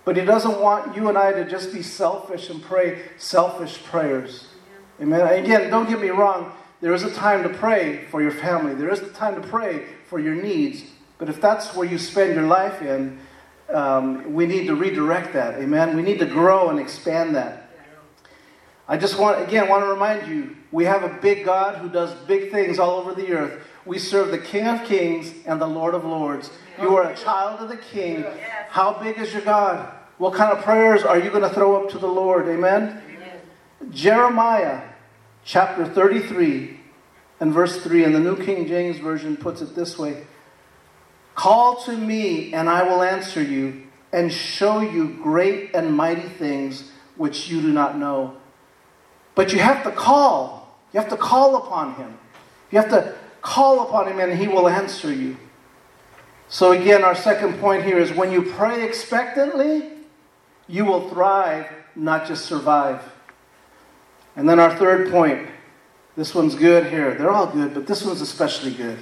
but 0.05 0.19
He 0.19 0.25
doesn't 0.27 0.61
want 0.61 0.95
you 0.95 1.09
and 1.09 1.17
I 1.17 1.33
to 1.33 1.49
just 1.49 1.73
be 1.73 1.81
selfish 1.81 2.51
and 2.51 2.63
pray 2.63 3.07
selfish 3.17 3.83
prayers. 3.85 4.49
Amen. 5.01 5.27
Again, 5.27 5.71
don't 5.71 5.89
get 5.89 5.99
me 5.99 6.11
wrong. 6.11 6.53
There 6.83 6.93
is 6.93 7.05
a 7.05 7.15
time 7.15 7.43
to 7.45 7.49
pray 7.49 8.05
for 8.11 8.21
your 8.21 8.33
family. 8.33 8.75
There 8.75 8.91
is 8.91 9.01
a 9.01 9.09
time 9.09 9.41
to 9.41 9.49
pray 9.49 9.87
for 10.11 10.21
your 10.21 10.35
needs. 10.35 10.85
But 11.19 11.29
if 11.29 11.41
that's 11.41 11.75
where 11.75 11.87
you 11.87 11.99
spend 11.99 12.35
your 12.35 12.47
life 12.47 12.83
in, 12.83 13.19
um, 13.73 14.35
we 14.35 14.47
need 14.47 14.67
to 14.67 14.75
redirect 14.75 15.33
that. 15.35 15.55
Amen. 15.61 15.97
We 15.97 16.03
need 16.03 16.19
to 16.19 16.27
grow 16.27 16.71
and 16.71 16.79
expand 16.79 17.35
that. 17.37 17.71
I 18.87 18.99
just 18.99 19.19
want, 19.19 19.41
again, 19.43 19.69
want 19.69 19.83
to 19.85 19.89
remind 19.89 20.29
you 20.29 20.57
we 20.71 20.85
have 20.85 21.05
a 21.05 21.19
big 21.21 21.45
God 21.45 21.77
who 21.77 21.89
does 21.89 22.13
big 22.27 22.51
things 22.51 22.79
all 22.79 22.99
over 22.99 23.15
the 23.15 23.33
earth. 23.33 23.63
We 23.87 23.99
serve 23.99 24.31
the 24.31 24.39
King 24.39 24.67
of 24.67 24.85
Kings 24.85 25.33
and 25.47 25.61
the 25.61 25.67
Lord 25.67 25.95
of 25.95 26.05
Lords. 26.05 26.51
You 26.81 26.95
are 26.97 27.11
a 27.11 27.17
child 27.17 27.61
of 27.61 27.69
the 27.69 27.77
King. 27.77 28.25
How 28.69 28.93
big 29.03 29.19
is 29.19 29.33
your 29.33 29.43
God? 29.43 29.93
What 30.19 30.35
kind 30.35 30.57
of 30.57 30.63
prayers 30.63 31.03
are 31.03 31.19
you 31.19 31.31
going 31.31 31.43
to 31.43 31.49
throw 31.49 31.83
up 31.83 31.91
to 31.91 31.99
the 31.99 32.07
Lord? 32.07 32.47
Amen? 32.49 33.01
Jeremiah 33.91 34.83
chapter 35.45 35.85
33 35.85 36.81
and 37.41 37.53
verse 37.53 37.83
3 37.83 38.05
in 38.05 38.13
the 38.13 38.21
New 38.21 38.37
King 38.43 38.67
James 38.67 38.99
Version 38.99 39.37
puts 39.37 39.61
it 39.61 39.75
this 39.75 39.99
way 39.99 40.25
Call 41.35 41.77
to 41.83 41.97
me, 41.97 42.53
and 42.53 42.69
I 42.69 42.83
will 42.83 43.03
answer 43.03 43.43
you, 43.43 43.83
and 44.13 44.33
show 44.33 44.81
you 44.81 45.19
great 45.23 45.75
and 45.75 45.93
mighty 45.93 46.29
things 46.29 46.91
which 47.17 47.49
you 47.49 47.61
do 47.61 47.73
not 47.73 47.99
know. 47.99 48.37
But 49.35 49.53
you 49.53 49.59
have 49.59 49.83
to 49.85 49.91
call. 49.91 50.79
You 50.93 51.01
have 51.01 51.11
to 51.11 51.17
call 51.17 51.57
upon 51.57 51.95
him. 51.97 52.17
You 52.71 52.79
have 52.79 52.91
to 52.91 53.15
call 53.43 53.87
upon 53.87 54.09
him, 54.09 54.21
and 54.21 54.39
he 54.39 54.47
will 54.47 54.69
answer 54.69 55.13
you. 55.13 55.37
So, 56.49 56.73
again, 56.73 57.03
our 57.03 57.17
second 57.17 57.59
point 57.59 57.85
here 57.85 57.99
is 57.99 58.13
when 58.13 58.31
you 58.31 58.43
pray 58.43 58.85
expectantly, 58.85 59.91
you 60.69 60.85
will 60.85 61.09
thrive, 61.11 61.67
not 61.97 62.27
just 62.27 62.47
survive. 62.47 63.03
And 64.37 64.49
then 64.49 64.61
our 64.61 64.77
third 64.77 65.11
point 65.11 65.49
this 66.17 66.35
one's 66.35 66.55
good 66.55 66.87
here. 66.87 67.15
They're 67.15 67.31
all 67.31 67.49
good, 67.49 67.75
but 67.75 67.87
this 67.87 68.05
one's 68.05 68.21
especially 68.21 68.73
good. 68.73 68.99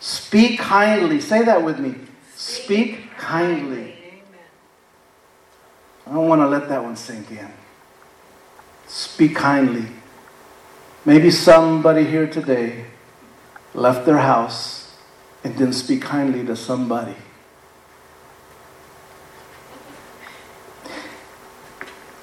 Speak 0.00 0.58
kindly. 0.58 1.20
Say 1.20 1.44
that 1.44 1.62
with 1.62 1.78
me. 1.78 1.94
Speak 2.34 3.14
kindly. 3.18 3.94
I 6.06 6.14
don't 6.14 6.26
want 6.26 6.40
to 6.40 6.48
let 6.48 6.68
that 6.70 6.82
one 6.82 6.96
sink 6.96 7.30
in. 7.30 7.48
Speak 8.86 9.36
kindly. 9.36 9.86
Maybe 11.04 11.30
somebody 11.30 12.04
here 12.04 12.26
today 12.26 12.86
left 13.74 14.06
their 14.06 14.18
house 14.18 14.96
and 15.44 15.56
didn't 15.56 15.74
speak 15.74 16.02
kindly 16.02 16.44
to 16.46 16.56
somebody. 16.56 17.14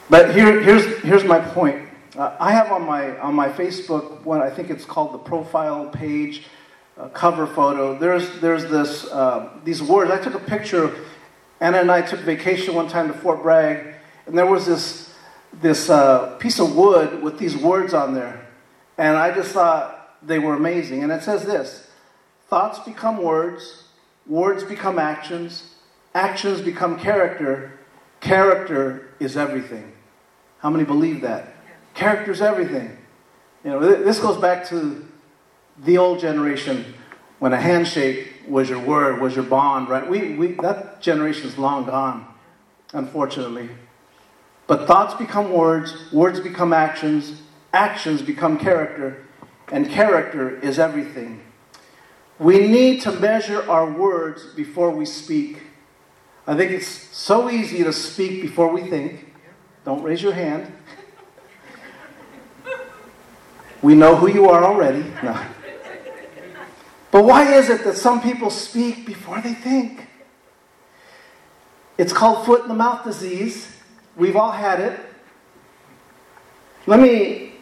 But 0.10 0.34
here, 0.34 0.62
here's, 0.62 0.86
here's 1.02 1.24
my 1.24 1.40
point. 1.40 1.88
Uh, 2.18 2.36
I 2.40 2.52
have 2.52 2.72
on 2.72 2.86
my, 2.86 3.18
on 3.20 3.36
my 3.36 3.50
Facebook 3.50 4.24
what 4.24 4.42
I 4.42 4.50
think 4.50 4.70
it's 4.70 4.86
called 4.86 5.14
the 5.14 5.18
profile 5.20 5.90
page 5.90 6.46
uh, 6.98 7.10
cover 7.10 7.48
photo. 7.48 7.98
There's, 7.98 8.40
there's 8.40 8.66
this, 8.66 9.06
uh, 9.06 9.50
these 9.64 9.82
words. 9.82 10.12
I 10.12 10.20
took 10.20 10.34
a 10.34 10.40
picture. 10.40 10.86
Of 10.86 10.98
Anna 11.60 11.80
and 11.80 11.92
I 11.92 12.02
took 12.02 12.20
vacation 12.20 12.76
one 12.76 12.88
time 12.88 13.08
to 13.08 13.14
Fort 13.14 13.42
Bragg, 13.42 13.96
and 14.28 14.38
there 14.38 14.46
was 14.46 14.66
this, 14.66 15.14
this 15.54 15.90
uh, 15.90 16.36
piece 16.38 16.60
of 16.60 16.76
wood 16.76 17.24
with 17.24 17.40
these 17.40 17.58
words 17.58 17.94
on 17.94 18.14
there. 18.14 18.48
And 18.98 19.18
I 19.18 19.34
just 19.34 19.52
thought 19.52 20.18
they 20.26 20.40
were 20.40 20.56
amazing. 20.56 21.04
And 21.04 21.12
it 21.12 21.24
says 21.24 21.46
this 21.46 21.90
Thoughts 22.50 22.80
become 22.80 23.22
words, 23.22 23.86
words 24.28 24.64
become 24.64 25.00
actions, 25.00 25.74
actions 26.14 26.62
become 26.62 27.00
character, 27.00 27.80
character 28.20 29.10
is 29.20 29.36
everything. 29.36 29.94
How 30.60 30.70
many 30.70 30.84
believe 30.84 31.22
that? 31.22 31.54
Character 31.94 32.32
is 32.32 32.42
everything. 32.42 32.98
You 33.64 33.72
know, 33.72 33.80
this 33.80 34.20
goes 34.20 34.38
back 34.38 34.68
to 34.70 35.06
the 35.78 35.98
old 35.98 36.20
generation 36.20 36.94
when 37.40 37.54
a 37.54 37.62
handshake 37.62 38.34
was 38.48 38.70
your 38.70 38.80
word, 38.80 39.22
was 39.22 39.36
your 39.36 39.46
bond, 39.46 39.90
right? 39.90 40.08
We, 40.10 40.36
we, 40.36 40.48
that 40.54 41.02
generation 41.02 41.48
is 41.48 41.58
long 41.58 41.86
gone, 41.86 42.26
unfortunately. 42.94 43.70
But 44.66 44.88
thoughts 44.88 45.14
become 45.14 45.52
words, 45.52 46.12
words 46.12 46.40
become 46.40 46.74
actions, 46.74 47.42
actions 47.74 48.22
become 48.22 48.58
character, 48.58 49.26
and 49.72 49.90
character 49.90 50.60
is 50.60 50.80
everything. 50.80 51.42
We 52.40 52.68
need 52.68 53.02
to 53.02 53.12
measure 53.12 53.70
our 53.70 53.90
words 53.90 54.46
before 54.56 54.92
we 54.92 55.06
speak. 55.06 55.62
I 56.46 56.56
think 56.56 56.72
it's 56.72 56.88
so 56.88 57.50
easy 57.50 57.84
to 57.84 57.94
speak 57.94 58.42
before 58.42 58.72
we 58.72 58.82
think. 58.82 59.34
Don't 59.86 60.04
raise 60.04 60.22
your 60.22 60.34
hand. 60.34 60.72
We 63.82 63.96
know 63.96 64.16
who 64.16 64.28
you 64.28 64.50
are 64.50 64.64
already. 64.64 65.04
No. 65.24 65.40
But 67.12 67.24
why 67.24 67.54
is 67.54 67.70
it 67.70 67.84
that 67.86 67.98
some 67.98 68.22
people 68.22 68.50
speak 68.50 69.06
before 69.06 69.42
they 69.42 69.54
think? 69.54 70.08
It's 71.98 72.14
called 72.14 72.46
foot 72.46 72.64
in 72.64 72.68
the 72.68 72.76
mouth 72.76 73.04
disease. 73.04 73.76
We've 74.16 74.36
all 74.36 74.52
had 74.52 74.80
it. 74.80 75.00
Let 76.86 77.00
me, 77.00 77.54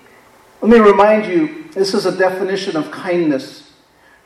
let 0.61 0.71
me 0.71 0.79
remind 0.79 1.25
you 1.25 1.65
this 1.73 1.93
is 1.93 2.05
a 2.05 2.15
definition 2.15 2.75
of 2.75 2.91
kindness. 2.91 3.71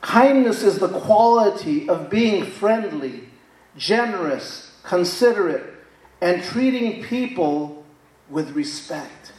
Kindness 0.00 0.62
is 0.62 0.78
the 0.78 0.88
quality 0.88 1.88
of 1.88 2.10
being 2.10 2.44
friendly, 2.44 3.28
generous, 3.76 4.78
considerate, 4.82 5.74
and 6.20 6.42
treating 6.42 7.02
people 7.02 7.84
with 8.28 8.50
respect. 8.52 9.32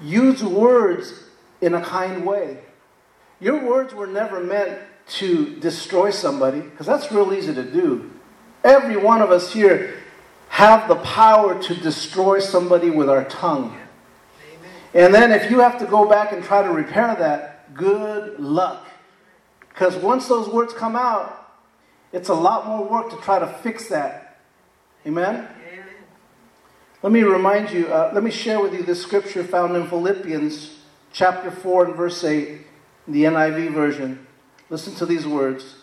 Use 0.00 0.42
words 0.42 1.24
in 1.60 1.74
a 1.74 1.80
kind 1.80 2.26
way. 2.26 2.58
Your 3.42 3.58
words 3.58 3.92
were 3.92 4.06
never 4.06 4.38
meant 4.38 4.78
to 5.18 5.56
destroy 5.56 6.10
somebody, 6.10 6.60
because 6.60 6.86
that's 6.86 7.10
real 7.10 7.34
easy 7.34 7.52
to 7.52 7.64
do. 7.64 8.08
Every 8.62 8.96
one 8.96 9.20
of 9.20 9.32
us 9.32 9.52
here 9.52 9.96
have 10.48 10.86
the 10.86 10.94
power 10.94 11.60
to 11.60 11.74
destroy 11.74 12.38
somebody 12.38 12.88
with 12.88 13.10
our 13.10 13.24
tongue. 13.24 13.76
And 14.94 15.12
then 15.12 15.32
if 15.32 15.50
you 15.50 15.58
have 15.58 15.76
to 15.80 15.86
go 15.86 16.08
back 16.08 16.32
and 16.32 16.44
try 16.44 16.62
to 16.62 16.70
repair 16.70 17.16
that, 17.16 17.74
good 17.74 18.38
luck. 18.38 18.86
Because 19.70 19.96
once 19.96 20.28
those 20.28 20.48
words 20.48 20.72
come 20.72 20.94
out, 20.94 21.52
it's 22.12 22.28
a 22.28 22.34
lot 22.34 22.68
more 22.68 22.86
work 22.88 23.10
to 23.10 23.16
try 23.16 23.40
to 23.40 23.48
fix 23.48 23.88
that. 23.88 24.38
Amen? 25.04 25.34
Amen. 25.34 25.84
Let 27.02 27.12
me 27.12 27.22
remind 27.22 27.72
you, 27.72 27.88
uh, 27.88 28.12
let 28.14 28.22
me 28.22 28.30
share 28.30 28.60
with 28.60 28.72
you 28.72 28.84
this 28.84 29.02
scripture 29.02 29.42
found 29.42 29.74
in 29.74 29.88
Philippians 29.88 30.78
chapter 31.12 31.50
4 31.50 31.86
and 31.86 31.96
verse 31.96 32.22
8 32.22 32.66
the 33.06 33.24
NIV 33.24 33.72
version. 33.72 34.26
Listen 34.70 34.94
to 34.96 35.06
these 35.06 35.26
words. 35.26 35.76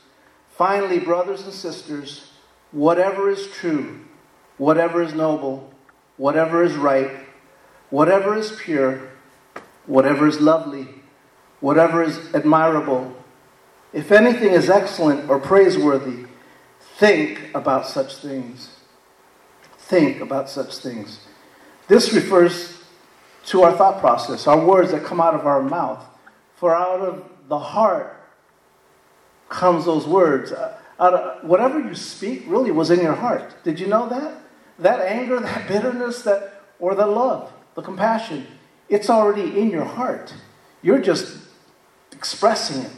Finally, 0.55 0.99
brothers 0.99 1.43
and 1.43 1.53
sisters, 1.53 2.31
whatever 2.71 3.29
is 3.29 3.47
true, 3.47 4.01
whatever 4.57 5.01
is 5.01 5.13
noble, 5.13 5.73
whatever 6.17 6.63
is 6.63 6.75
right, 6.75 7.11
whatever 7.89 8.37
is 8.37 8.51
pure, 8.59 9.09
whatever 9.85 10.27
is 10.27 10.39
lovely, 10.39 10.87
whatever 11.59 12.03
is 12.03 12.19
admirable, 12.33 13.15
if 13.91 14.11
anything 14.11 14.51
is 14.51 14.69
excellent 14.69 15.29
or 15.29 15.39
praiseworthy, 15.39 16.25
think 16.97 17.49
about 17.55 17.87
such 17.87 18.17
things. 18.17 18.75
Think 19.77 20.21
about 20.21 20.49
such 20.49 20.77
things. 20.77 21.21
This 21.87 22.13
refers 22.13 22.83
to 23.47 23.63
our 23.63 23.75
thought 23.75 23.99
process, 23.99 24.45
our 24.45 24.63
words 24.63 24.91
that 24.91 25.03
come 25.03 25.19
out 25.19 25.33
of 25.33 25.47
our 25.47 25.63
mouth. 25.63 26.05
For 26.59 26.75
out 26.75 26.99
of 26.99 27.23
the 27.47 27.57
heart 27.57 28.17
comes 29.47 29.85
those 29.85 30.05
words. 30.05 30.51
Uh, 30.51 30.77
out 30.99 31.13
of, 31.13 31.43
whatever 31.45 31.79
you 31.79 31.95
speak 31.95 32.43
really 32.47 32.69
was 32.69 32.89
in 32.91 32.99
your 32.99 33.13
heart. 33.13 33.63
Did 33.63 33.79
you 33.79 33.87
know 33.87 34.09
that? 34.09 34.41
That 34.77 34.99
anger, 34.99 35.39
that 35.39 35.69
bitterness, 35.69 36.21
that 36.23 36.63
or 36.77 36.95
the 36.95 37.07
love, 37.07 37.51
the 37.75 37.81
compassion, 37.81 38.45
it's 38.89 39.09
already 39.09 39.57
in 39.57 39.69
your 39.69 39.85
heart. 39.85 40.33
You're 40.81 40.99
just 40.99 41.37
expressing 42.11 42.83
it. 42.83 42.91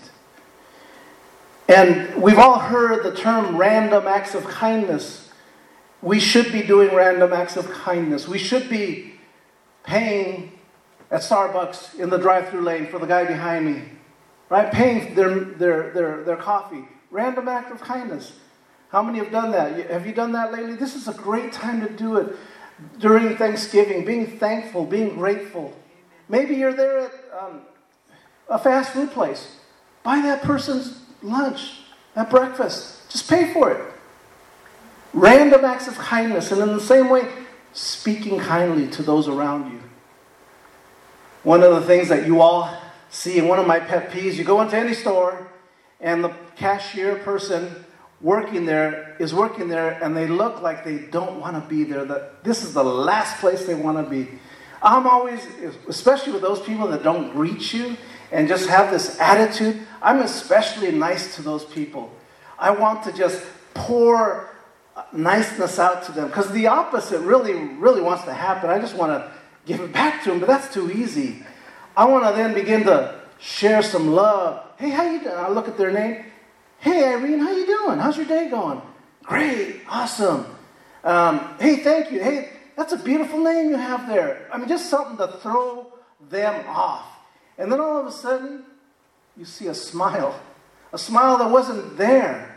And 1.68 2.20
we've 2.22 2.40
all 2.40 2.58
heard 2.58 3.04
the 3.04 3.16
term 3.16 3.58
random 3.58 4.08
acts 4.08 4.34
of 4.34 4.44
kindness. 4.46 5.30
We 6.02 6.20
should 6.20 6.52
be 6.52 6.64
doing 6.64 6.94
random 6.96 7.32
acts 7.32 7.58
of 7.58 7.70
kindness. 7.70 8.28
We 8.28 8.40
should 8.40 8.70
be 8.70 9.14
paying 9.84 10.52
at 11.12 11.22
Starbucks 11.22 12.00
in 12.00 12.10
the 12.10 12.18
drive 12.18 12.50
through 12.50 12.62
lane 12.62 12.88
for 12.88 12.98
the 12.98 13.06
guy 13.06 13.26
behind 13.26 13.66
me, 13.66 13.84
right? 14.50 14.72
Paying 14.72 15.14
their, 15.14 15.40
their, 15.40 15.92
their, 15.92 16.24
their 16.24 16.38
coffee. 16.38 16.88
Random 17.12 17.48
act 17.50 17.72
of 17.72 17.82
kindness. 17.82 18.40
How 18.90 19.04
many 19.04 19.20
have 19.20 19.32
done 19.32 19.52
that? 19.52 19.92
Have 19.92 20.08
you 20.08 20.14
done 20.14 20.32
that 20.32 20.52
lately? 20.54 20.76
This 20.76 20.96
is 20.96 21.08
a 21.10 21.14
great 21.14 21.52
time 21.52 21.86
to 21.86 21.90
do 21.92 22.18
it 22.18 22.36
during 23.00 23.36
Thanksgiving, 23.36 24.06
being 24.06 24.26
thankful, 24.26 24.86
being 24.86 25.16
grateful. 25.16 25.74
Maybe 26.30 26.56
you're 26.56 26.74
there 26.74 27.00
at 27.00 27.12
um, 27.38 27.62
a 28.50 28.58
fast 28.58 28.92
food 28.92 29.12
place. 29.12 29.58
Buy 30.04 30.22
that 30.22 30.42
person's 30.42 31.02
lunch, 31.22 31.82
at 32.16 32.30
breakfast. 32.30 33.10
Just 33.10 33.30
pay 33.30 33.54
for 33.54 33.72
it. 33.72 33.86
Random 35.14 35.64
acts 35.66 35.88
of 35.88 35.96
kindness, 35.96 36.52
and 36.52 36.62
in 36.62 36.70
the 36.70 36.80
same 36.80 37.10
way, 37.10 37.28
speaking 37.74 38.40
kindly 38.40 38.88
to 38.88 39.04
those 39.04 39.28
around 39.28 39.72
you. 39.72 39.82
One 41.44 41.64
of 41.64 41.74
the 41.74 41.82
things 41.82 42.10
that 42.10 42.28
you 42.28 42.42
all 42.42 42.72
see, 43.10 43.40
and 43.40 43.50
one 43.50 43.60
of 43.60 43.68
my 43.68 43.80
pet 43.80 44.12
peeves, 44.12 44.36
you 44.36 44.44
go 44.44 44.62
into 44.62 44.78
any 44.78 44.94
store, 44.94 45.48
and 46.00 46.24
the 46.24 46.34
cashier 46.56 47.16
person 47.16 47.84
working 48.22 48.66
there 48.66 49.16
is 49.20 49.34
working 49.34 49.68
there 49.68 49.92
and 50.04 50.16
they 50.16 50.28
look 50.28 50.62
like 50.62 50.84
they 50.84 50.98
don't 50.98 51.40
want 51.40 51.62
to 51.62 51.70
be 51.70 51.84
there. 51.84 52.06
That 52.06 52.44
this 52.44 52.64
is 52.64 52.74
the 52.74 52.84
last 52.84 53.40
place 53.40 53.66
they 53.66 53.76
want 53.76 54.04
to 54.04 54.10
be. 54.10 54.28
I'm 54.82 55.08
always 55.08 55.46
especially 55.88 56.34
with 56.34 56.42
those 56.42 56.62
people 56.62 56.88
that 56.90 57.04
don't 57.04 57.32
greet 57.34 57.74
you 57.74 57.98
and 58.32 58.48
just 58.48 58.70
have 58.70 58.90
this 58.90 59.20
attitude 59.20 59.80
i'm 60.02 60.22
especially 60.22 60.92
nice 60.92 61.36
to 61.36 61.42
those 61.42 61.66
people. 61.66 62.12
I 62.58 62.72
want 62.72 63.04
to 63.04 63.12
just 63.12 63.44
pour 63.74 64.50
niceness 65.14 65.80
out 65.80 66.04
to 66.04 66.12
them 66.12 66.28
because 66.28 66.52
the 66.52 66.68
opposite 66.68 67.22
really 67.22 67.54
really 67.54 68.02
wants 68.02 68.24
to 68.26 68.34
happen. 68.34 68.70
I 68.70 68.80
just 68.80 68.96
want 68.96 69.12
to 69.12 69.32
give 69.66 69.80
it 69.80 69.92
back 69.92 70.24
to 70.24 70.30
them 70.30 70.40
but 70.40 70.48
that's 70.48 70.74
too 70.74 70.92
easy 70.92 71.44
i 71.96 72.06
want 72.06 72.26
to 72.26 72.32
then 72.36 72.54
begin 72.54 72.84
to 72.84 73.20
share 73.40 73.82
some 73.82 74.12
love 74.12 74.66
hey 74.78 74.90
how 74.90 75.04
you 75.04 75.22
doing 75.22 75.36
i 75.36 75.50
look 75.50 75.68
at 75.68 75.78
their 75.78 75.92
name 75.92 76.26
Hey, 76.82 77.06
Irene, 77.06 77.38
how 77.38 77.52
you 77.52 77.68
doing? 77.68 78.00
How's 78.00 78.18
your 78.18 78.26
day 78.26 78.50
going? 78.50 78.82
Great, 79.22 79.82
awesome. 79.88 80.48
Um, 81.04 81.56
hey, 81.60 81.76
thank 81.76 82.12
you. 82.12 82.24
Hey, 82.24 82.50
that's 82.76 82.92
a 82.92 82.98
beautiful 82.98 83.40
name 83.40 83.70
you 83.70 83.76
have 83.76 84.08
there. 84.08 84.50
I 84.52 84.58
mean, 84.58 84.68
just 84.68 84.90
something 84.90 85.16
to 85.18 85.28
throw 85.28 85.94
them 86.32 86.66
off. 86.68 87.06
And 87.60 87.72
then 87.72 87.80
all 87.80 88.00
of 88.00 88.08
a 88.08 88.12
sudden, 88.12 88.64
you 89.38 89.46
see 89.46 89.68
a 89.68 89.76
smile, 89.76 90.40
a 90.92 90.98
smile 90.98 91.38
that 91.38 91.52
wasn't 91.52 91.98
there. 91.98 92.56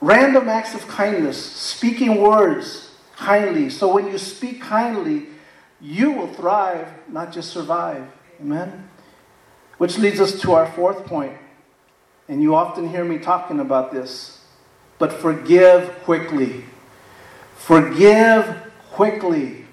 Random 0.00 0.48
acts 0.48 0.72
of 0.72 0.86
kindness, 0.86 1.44
speaking 1.44 2.22
words 2.22 2.94
kindly. 3.16 3.70
So 3.70 3.92
when 3.92 4.06
you 4.06 4.18
speak 4.18 4.62
kindly, 4.62 5.26
you 5.80 6.12
will 6.12 6.28
thrive, 6.28 6.88
not 7.08 7.32
just 7.32 7.50
survive. 7.50 8.06
Amen? 8.40 8.88
Which 9.78 9.98
leads 9.98 10.20
us 10.20 10.40
to 10.40 10.52
our 10.52 10.66
fourth 10.72 11.06
point 11.06 11.36
and 12.28 12.42
you 12.42 12.54
often 12.54 12.88
hear 12.88 13.04
me 13.04 13.18
talking 13.18 13.58
about 13.58 13.90
this, 13.90 14.44
but 14.98 15.12
forgive 15.12 15.90
quickly. 16.04 16.64
Forgive 17.56 18.56
quickly. 18.90 19.64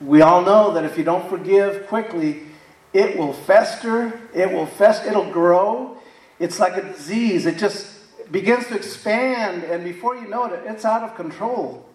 We 0.00 0.20
all 0.20 0.42
know 0.42 0.72
that 0.72 0.84
if 0.84 0.98
you 0.98 1.04
don't 1.04 1.28
forgive 1.28 1.86
quickly, 1.86 2.42
it 2.92 3.18
will 3.18 3.32
fester, 3.32 4.20
it 4.34 4.52
will 4.52 4.66
fester, 4.66 5.08
it'll 5.08 5.30
grow. 5.30 5.96
It's 6.38 6.60
like 6.60 6.76
a 6.76 6.82
disease. 6.82 7.46
It 7.46 7.56
just 7.56 7.90
begins 8.30 8.66
to 8.66 8.76
expand, 8.76 9.64
and 9.64 9.82
before 9.82 10.16
you 10.16 10.28
know 10.28 10.44
it, 10.44 10.60
it's 10.66 10.84
out 10.84 11.02
of 11.02 11.16
control. 11.16 11.88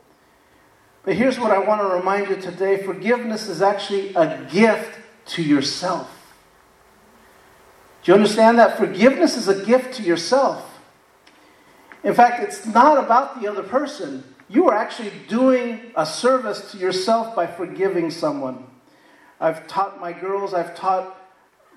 But 1.03 1.15
here's 1.15 1.39
what 1.39 1.51
I 1.51 1.59
want 1.59 1.81
to 1.81 1.87
remind 1.87 2.29
you 2.29 2.35
today 2.35 2.83
forgiveness 2.83 3.47
is 3.47 3.61
actually 3.61 4.13
a 4.13 4.47
gift 4.51 4.99
to 5.27 5.41
yourself. 5.41 6.09
Do 8.03 8.11
you 8.11 8.15
understand 8.15 8.59
that? 8.59 8.77
Forgiveness 8.77 9.37
is 9.37 9.47
a 9.47 9.65
gift 9.65 9.95
to 9.95 10.03
yourself. 10.03 10.79
In 12.03 12.13
fact, 12.13 12.41
it's 12.43 12.65
not 12.65 13.03
about 13.03 13.41
the 13.41 13.49
other 13.49 13.63
person. 13.63 14.23
You 14.49 14.67
are 14.69 14.75
actually 14.75 15.11
doing 15.27 15.91
a 15.95 16.05
service 16.05 16.71
to 16.71 16.77
yourself 16.77 17.35
by 17.35 17.47
forgiving 17.47 18.09
someone. 18.09 18.65
I've 19.39 19.67
taught 19.67 19.99
my 19.99 20.11
girls, 20.13 20.53
I've 20.53 20.75
taught 20.75 21.17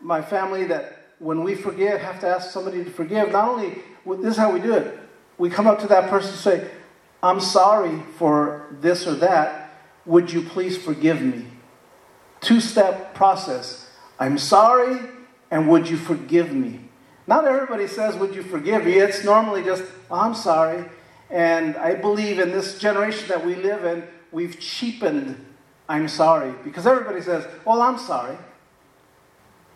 my 0.02 0.20
family 0.20 0.64
that 0.64 1.14
when 1.18 1.44
we 1.44 1.54
forgive, 1.54 2.00
have 2.00 2.20
to 2.20 2.28
ask 2.28 2.50
somebody 2.50 2.84
to 2.84 2.90
forgive. 2.90 3.32
Not 3.32 3.48
only, 3.48 3.82
this 4.22 4.32
is 4.32 4.36
how 4.36 4.52
we 4.52 4.60
do 4.60 4.74
it. 4.74 4.98
We 5.38 5.50
come 5.50 5.66
up 5.66 5.78
to 5.80 5.86
that 5.88 6.10
person 6.10 6.30
and 6.30 6.38
say, 6.40 6.70
I'm 7.24 7.40
sorry 7.40 8.02
for 8.18 8.66
this 8.82 9.06
or 9.06 9.14
that. 9.14 9.78
Would 10.04 10.30
you 10.30 10.42
please 10.42 10.76
forgive 10.76 11.22
me? 11.22 11.46
Two 12.42 12.60
step 12.60 13.14
process. 13.14 13.90
I'm 14.20 14.36
sorry 14.36 15.00
and 15.50 15.66
would 15.70 15.88
you 15.88 15.96
forgive 15.96 16.52
me? 16.52 16.80
Not 17.26 17.46
everybody 17.46 17.86
says, 17.86 18.14
Would 18.16 18.34
you 18.34 18.42
forgive 18.42 18.84
me? 18.84 18.98
It's 18.98 19.24
normally 19.24 19.64
just, 19.64 19.84
I'm 20.10 20.34
sorry. 20.34 20.84
And 21.30 21.78
I 21.78 21.94
believe 21.94 22.38
in 22.38 22.50
this 22.50 22.78
generation 22.78 23.26
that 23.28 23.44
we 23.44 23.54
live 23.54 23.86
in, 23.86 24.04
we've 24.30 24.60
cheapened 24.60 25.42
I'm 25.88 26.08
sorry. 26.08 26.52
Because 26.62 26.86
everybody 26.86 27.22
says, 27.22 27.46
Well, 27.64 27.80
I'm 27.80 27.98
sorry. 27.98 28.36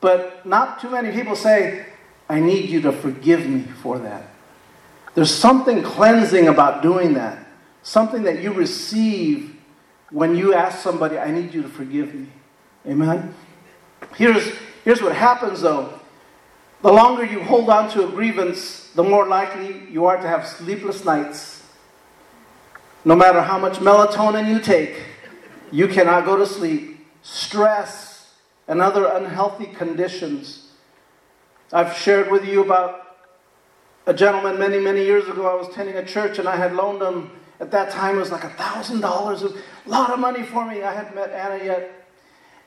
But 0.03 0.45
not 0.45 0.81
too 0.83 0.91
many 0.91 1.13
people 1.13 1.35
say, 1.35 1.87
I 2.29 2.41
need 2.41 2.69
you 2.69 2.83
to 2.83 2.93
forgive 2.93 3.49
me 3.49 3.63
for 3.83 3.99
that. 4.01 4.35
There's 5.19 5.35
something 5.35 5.83
cleansing 5.83 6.47
about 6.47 6.81
doing 6.81 7.15
that, 7.15 7.45
something 7.83 8.23
that 8.23 8.41
you 8.41 8.53
receive 8.53 9.57
when 10.11 10.37
you 10.37 10.55
ask 10.55 10.79
somebody, 10.79 11.19
I 11.19 11.33
need 11.33 11.53
you 11.53 11.61
to 11.63 11.69
forgive 11.69 12.15
me. 12.15 12.29
Amen? 12.87 13.35
Here's, 14.15 14.55
Here's 14.85 15.03
what 15.03 15.17
happens 15.17 15.63
though 15.63 15.99
the 16.83 16.93
longer 16.93 17.25
you 17.25 17.43
hold 17.43 17.69
on 17.69 17.91
to 17.91 18.07
a 18.07 18.11
grievance, 18.13 18.93
the 18.95 19.03
more 19.03 19.27
likely 19.27 19.89
you 19.91 20.07
are 20.07 20.17
to 20.19 20.29
have 20.29 20.47
sleepless 20.47 21.05
nights. 21.05 21.65
No 23.05 23.17
matter 23.17 23.43
how 23.43 23.59
much 23.59 23.79
melatonin 23.79 24.49
you 24.49 24.61
take, 24.61 25.03
you 25.73 25.89
cannot 25.89 26.27
go 26.27 26.37
to 26.37 26.47
sleep. 26.47 27.05
Stress 27.23 28.35
and 28.69 28.81
other 28.81 29.07
unhealthy 29.07 29.67
conditions. 29.67 30.69
I've 31.73 31.97
shared 31.97 32.31
with 32.31 32.47
you 32.47 32.63
about 32.63 33.08
a 34.09 34.15
gentleman 34.15 34.59
many, 34.59 34.81
many 34.81 35.05
years 35.05 35.29
ago. 35.29 35.47
I 35.47 35.55
was 35.55 35.69
attending 35.69 35.97
a 35.97 36.05
church 36.05 36.39
and 36.39 36.49
I 36.49 36.57
had 36.57 36.75
loaned 36.75 37.03
him, 37.03 37.31
at 37.61 37.71
that 37.73 37.91
time, 37.91 38.17
it 38.17 38.21
was 38.21 38.31
like 38.31 38.45
a 38.45 38.49
$1,000, 38.49 39.03
a 39.05 39.89
lot 39.89 40.11
of 40.11 40.19
money 40.19 40.43
for 40.45 40.65
me. 40.65 40.83
I 40.83 40.95
hadn't 40.95 41.15
met 41.15 41.31
Anna 41.31 41.63
yet. 41.63 42.07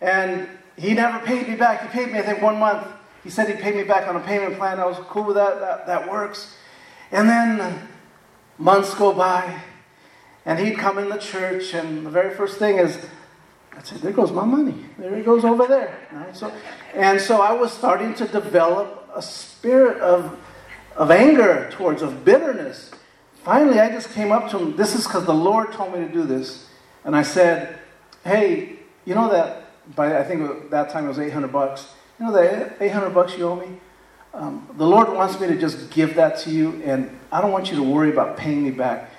And 0.01 0.47
he 0.77 0.93
never 0.93 1.25
paid 1.25 1.47
me 1.47 1.55
back. 1.55 1.81
He 1.81 1.87
paid 1.87 2.11
me, 2.11 2.19
I 2.19 2.21
think, 2.21 2.41
one 2.41 2.59
month. 2.59 2.85
He 3.23 3.29
said 3.29 3.47
he'd 3.47 3.59
pay 3.59 3.71
me 3.71 3.83
back 3.83 4.07
on 4.07 4.15
a 4.15 4.19
payment 4.19 4.57
plan. 4.57 4.79
I 4.79 4.85
was 4.85 4.97
cool 5.07 5.23
with 5.23 5.35
that. 5.35 5.59
That, 5.59 5.87
that 5.87 6.11
works. 6.11 6.57
And 7.11 7.27
then 7.27 7.87
months 8.57 8.93
go 8.93 9.13
by, 9.13 9.61
and 10.45 10.59
he'd 10.59 10.77
come 10.77 10.97
in 10.97 11.09
the 11.09 11.17
church, 11.17 11.73
and 11.73 12.05
the 12.05 12.09
very 12.09 12.35
first 12.35 12.59
thing 12.59 12.77
is, 12.77 13.03
I 13.75 13.81
said, 13.81 13.99
there 13.99 14.11
goes 14.11 14.31
my 14.31 14.45
money. 14.45 14.85
There 14.99 15.15
he 15.15 15.23
goes 15.23 15.45
over 15.45 15.65
there. 15.65 15.97
Right? 16.11 16.35
So, 16.35 16.51
and 16.93 17.19
so 17.19 17.41
I 17.41 17.53
was 17.53 17.71
starting 17.71 18.13
to 18.15 18.27
develop 18.27 19.09
a 19.15 19.21
spirit 19.21 19.99
of, 20.01 20.37
of 20.95 21.11
anger 21.11 21.69
towards, 21.71 22.01
of 22.01 22.23
bitterness. 22.25 22.91
Finally, 23.43 23.79
I 23.79 23.89
just 23.89 24.11
came 24.11 24.31
up 24.31 24.49
to 24.51 24.59
him. 24.59 24.75
This 24.75 24.95
is 24.95 25.05
because 25.05 25.25
the 25.25 25.33
Lord 25.33 25.71
told 25.73 25.93
me 25.93 25.99
to 25.99 26.11
do 26.11 26.23
this. 26.23 26.67
And 27.03 27.15
I 27.15 27.23
said, 27.23 27.79
hey, 28.23 28.77
you 29.05 29.15
know 29.15 29.31
that 29.31 29.95
by 29.95 30.17
I 30.17 30.23
think 30.23 30.69
that 30.69 30.89
time 30.89 31.05
it 31.05 31.09
was 31.09 31.19
800 31.19 31.51
bucks. 31.51 31.93
You 32.19 32.27
know 32.27 32.31
that 32.33 32.77
800 32.79 33.09
bucks 33.09 33.37
you 33.37 33.47
owe 33.47 33.55
me? 33.55 33.77
Um, 34.33 34.69
the 34.77 34.85
Lord 34.85 35.11
wants 35.11 35.39
me 35.39 35.47
to 35.47 35.57
just 35.57 35.89
give 35.91 36.15
that 36.15 36.37
to 36.39 36.51
you, 36.51 36.81
and 36.85 37.19
I 37.31 37.41
don't 37.41 37.51
want 37.51 37.69
you 37.69 37.77
to 37.77 37.83
worry 37.83 38.11
about 38.11 38.37
paying 38.37 38.63
me 38.63 38.71
back. 38.71 39.11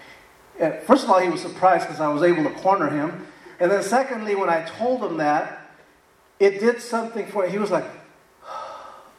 And 0.58 0.74
first 0.84 1.04
of 1.04 1.10
all, 1.10 1.18
he 1.18 1.28
was 1.28 1.42
surprised 1.42 1.86
because 1.86 2.00
I 2.00 2.08
was 2.08 2.22
able 2.22 2.44
to 2.44 2.50
corner 2.50 2.88
him. 2.88 3.26
And 3.60 3.70
then, 3.70 3.82
secondly, 3.82 4.34
when 4.34 4.48
I 4.48 4.62
told 4.62 5.02
him 5.02 5.18
that, 5.18 5.70
it 6.38 6.60
did 6.60 6.80
something 6.80 7.26
for 7.26 7.44
him. 7.44 7.50
He 7.50 7.58
was 7.58 7.70
like, 7.70 7.84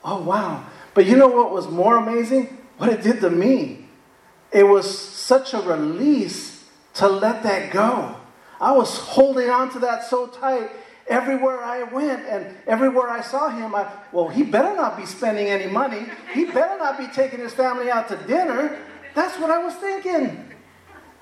oh, 0.04 0.24
wow. 0.24 0.66
But 0.94 1.06
you 1.06 1.16
know 1.16 1.28
what 1.28 1.52
was 1.52 1.68
more 1.68 1.98
amazing? 1.98 2.58
What 2.78 2.90
it 2.90 3.02
did 3.02 3.22
to 3.22 3.30
me. 3.30 3.88
It 4.52 4.64
was 4.64 4.98
such 4.98 5.54
a 5.54 5.60
release 5.60 6.66
to 6.96 7.08
let 7.08 7.44
that 7.44 7.72
go. 7.72 8.16
I 8.62 8.72
was 8.72 8.98
holding 8.98 9.50
on 9.50 9.72
to 9.74 9.80
that 9.80 10.06
so 10.06 10.28
tight 10.28 10.70
everywhere 11.08 11.64
I 11.64 11.84
went 11.84 12.26
and 12.28 12.56
everywhere 12.68 13.10
I 13.10 13.22
saw 13.22 13.50
him, 13.50 13.76
I, 13.76 13.92
well, 14.12 14.30
he 14.30 14.44
better 14.44 14.76
not 14.76 14.98
be 14.98 15.06
spending 15.06 15.48
any 15.48 15.68
money. 15.68 16.06
He 16.34 16.46
better 16.46 16.78
not 16.78 16.98
be 16.98 17.08
taking 17.08 17.40
his 17.40 17.54
family 17.54 17.90
out 17.90 18.08
to 18.10 18.16
dinner. 18.28 18.80
That's 19.16 19.38
what 19.40 19.50
I 19.50 19.58
was 19.64 19.74
thinking. 19.76 20.52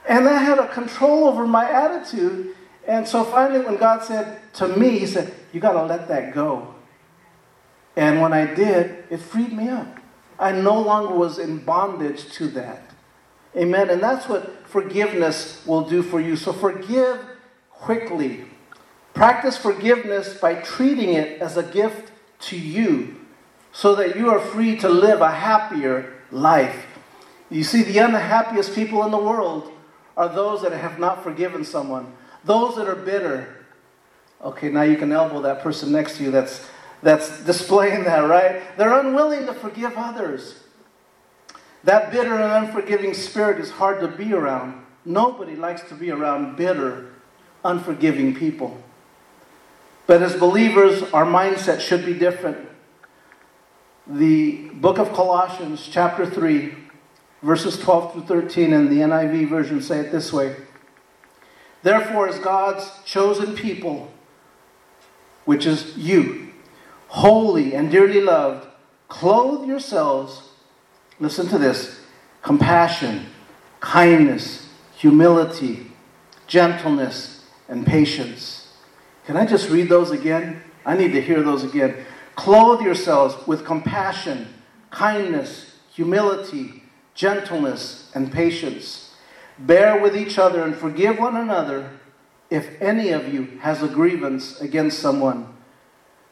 And 0.08 0.26
that 0.26 0.40
had 0.40 0.60
a 0.60 0.68
control 0.68 1.28
over 1.28 1.46
my 1.48 1.70
attitude. 1.70 2.56
And 2.88 3.08
so 3.08 3.24
finally, 3.24 3.64
when 3.64 3.78
God 3.78 4.04
said 4.04 4.40
to 4.54 4.68
me, 4.68 5.00
He 5.00 5.06
said, 5.06 5.34
You 5.54 5.60
got 5.60 5.74
to 5.74 5.84
let 5.84 6.08
that 6.08 6.34
go. 6.34 6.76
And 7.96 8.22
when 8.22 8.34
I 8.34 8.54
did, 8.54 9.04
it 9.10 9.18
freed 9.18 9.54
me 9.54 9.70
up. 9.70 10.00
I 10.40 10.52
no 10.52 10.80
longer 10.80 11.14
was 11.14 11.38
in 11.38 11.60
bondage 11.60 12.32
to 12.34 12.48
that. 12.50 12.84
Amen. 13.56 13.90
And 13.90 14.02
that's 14.02 14.30
what 14.30 14.68
forgiveness 14.68 15.66
will 15.66 15.82
do 15.82 16.02
for 16.02 16.20
you. 16.20 16.36
So 16.36 16.54
forgive 16.54 17.20
quickly. 17.70 18.46
Practice 19.14 19.58
forgiveness 19.58 20.38
by 20.40 20.56
treating 20.56 21.14
it 21.14 21.42
as 21.42 21.58
a 21.58 21.64
gift 21.64 22.12
to 22.42 22.58
you 22.58 23.18
so 23.74 23.96
that 23.96 24.16
you 24.16 24.30
are 24.30 24.40
free 24.40 24.78
to 24.78 24.90
live 24.90 25.22
a 25.22 25.32
happier 25.32 26.14
life. 26.32 26.86
You 27.50 27.64
see, 27.64 27.84
the 27.84 27.98
unhappiest 28.00 28.74
people 28.74 29.04
in 29.04 29.12
the 29.12 29.18
world 29.18 29.72
are 30.16 30.30
those 30.30 30.62
that 30.62 30.72
have 30.72 31.00
not 31.00 31.24
forgiven 31.24 31.66
someone, 31.66 32.14
those 32.44 32.76
that 32.76 32.88
are 32.88 32.96
bitter. 32.96 33.66
Okay, 34.42 34.70
now 34.70 34.84
you 34.84 34.96
can 34.96 35.12
elbow 35.12 35.42
that 35.42 35.62
person 35.62 35.92
next 35.92 36.18
to 36.18 36.24
you 36.24 36.32
that's, 36.32 36.68
that's 37.02 37.44
displaying 37.44 38.04
that, 38.04 38.20
right? 38.20 38.62
They're 38.78 39.00
unwilling 39.00 39.46
to 39.48 39.54
forgive 39.54 39.94
others. 39.96 40.56
That 41.84 42.12
bitter 42.12 42.36
and 42.36 42.68
unforgiving 42.68 43.14
spirit 43.14 43.60
is 43.60 43.72
hard 43.72 44.02
to 44.02 44.08
be 44.08 44.34
around. 44.34 44.86
Nobody 45.04 45.56
likes 45.56 45.82
to 45.90 45.96
be 45.96 46.12
around 46.12 46.56
bitter, 46.56 47.12
unforgiving 47.64 48.36
people. 48.36 48.82
But 50.06 50.22
as 50.22 50.36
believers, 50.36 51.02
our 51.14 51.26
mindset 51.26 51.80
should 51.80 52.06
be 52.06 52.14
different. 52.14 52.70
The 54.06 54.70
book 54.74 55.00
of 55.00 55.14
Colossians, 55.14 55.88
chapter 55.90 56.26
3, 56.26 56.76
verses 57.42 57.80
12 57.80 58.14
through 58.14 58.42
13 58.42 58.74
in 58.74 58.90
the 58.90 58.98
NIV 58.98 59.50
version 59.50 59.82
say 59.82 60.00
it 60.00 60.12
this 60.12 60.32
way 60.32 60.56
Therefore, 61.84 62.28
as 62.28 62.38
God's 62.40 62.88
chosen 63.06 63.56
people, 63.56 64.12
which 65.46 65.66
is 65.66 65.98
you, 65.98 66.41
holy 67.12 67.76
and 67.76 67.92
dearly 67.92 68.22
loved, 68.22 68.68
clothe 69.08 69.68
yourselves 69.68 70.42
Listen 71.22 71.48
to 71.50 71.60
this 71.60 72.00
compassion, 72.42 73.28
kindness, 73.80 74.68
humility, 74.98 75.92
gentleness, 76.48 77.46
and 77.70 77.86
patience. 77.86 78.74
Can 79.26 79.38
I 79.38 79.46
just 79.46 79.70
read 79.70 79.88
those 79.88 80.10
again? 80.10 80.64
I 80.84 80.98
need 80.98 81.14
to 81.14 81.22
hear 81.22 81.44
those 81.44 81.64
again. 81.64 81.96
Clothe 82.36 82.82
yourselves 82.82 83.36
with 83.46 83.64
compassion, 83.64 84.48
kindness, 84.90 85.76
humility, 85.94 86.82
gentleness, 87.14 88.10
and 88.16 88.32
patience. 88.32 89.14
Bear 89.60 90.02
with 90.02 90.18
each 90.18 90.40
other 90.40 90.64
and 90.64 90.76
forgive 90.76 91.20
one 91.20 91.36
another 91.36 92.00
if 92.50 92.82
any 92.82 93.12
of 93.12 93.32
you 93.32 93.60
has 93.62 93.84
a 93.84 93.88
grievance 93.88 94.60
against 94.60 94.98
someone. 94.98 95.51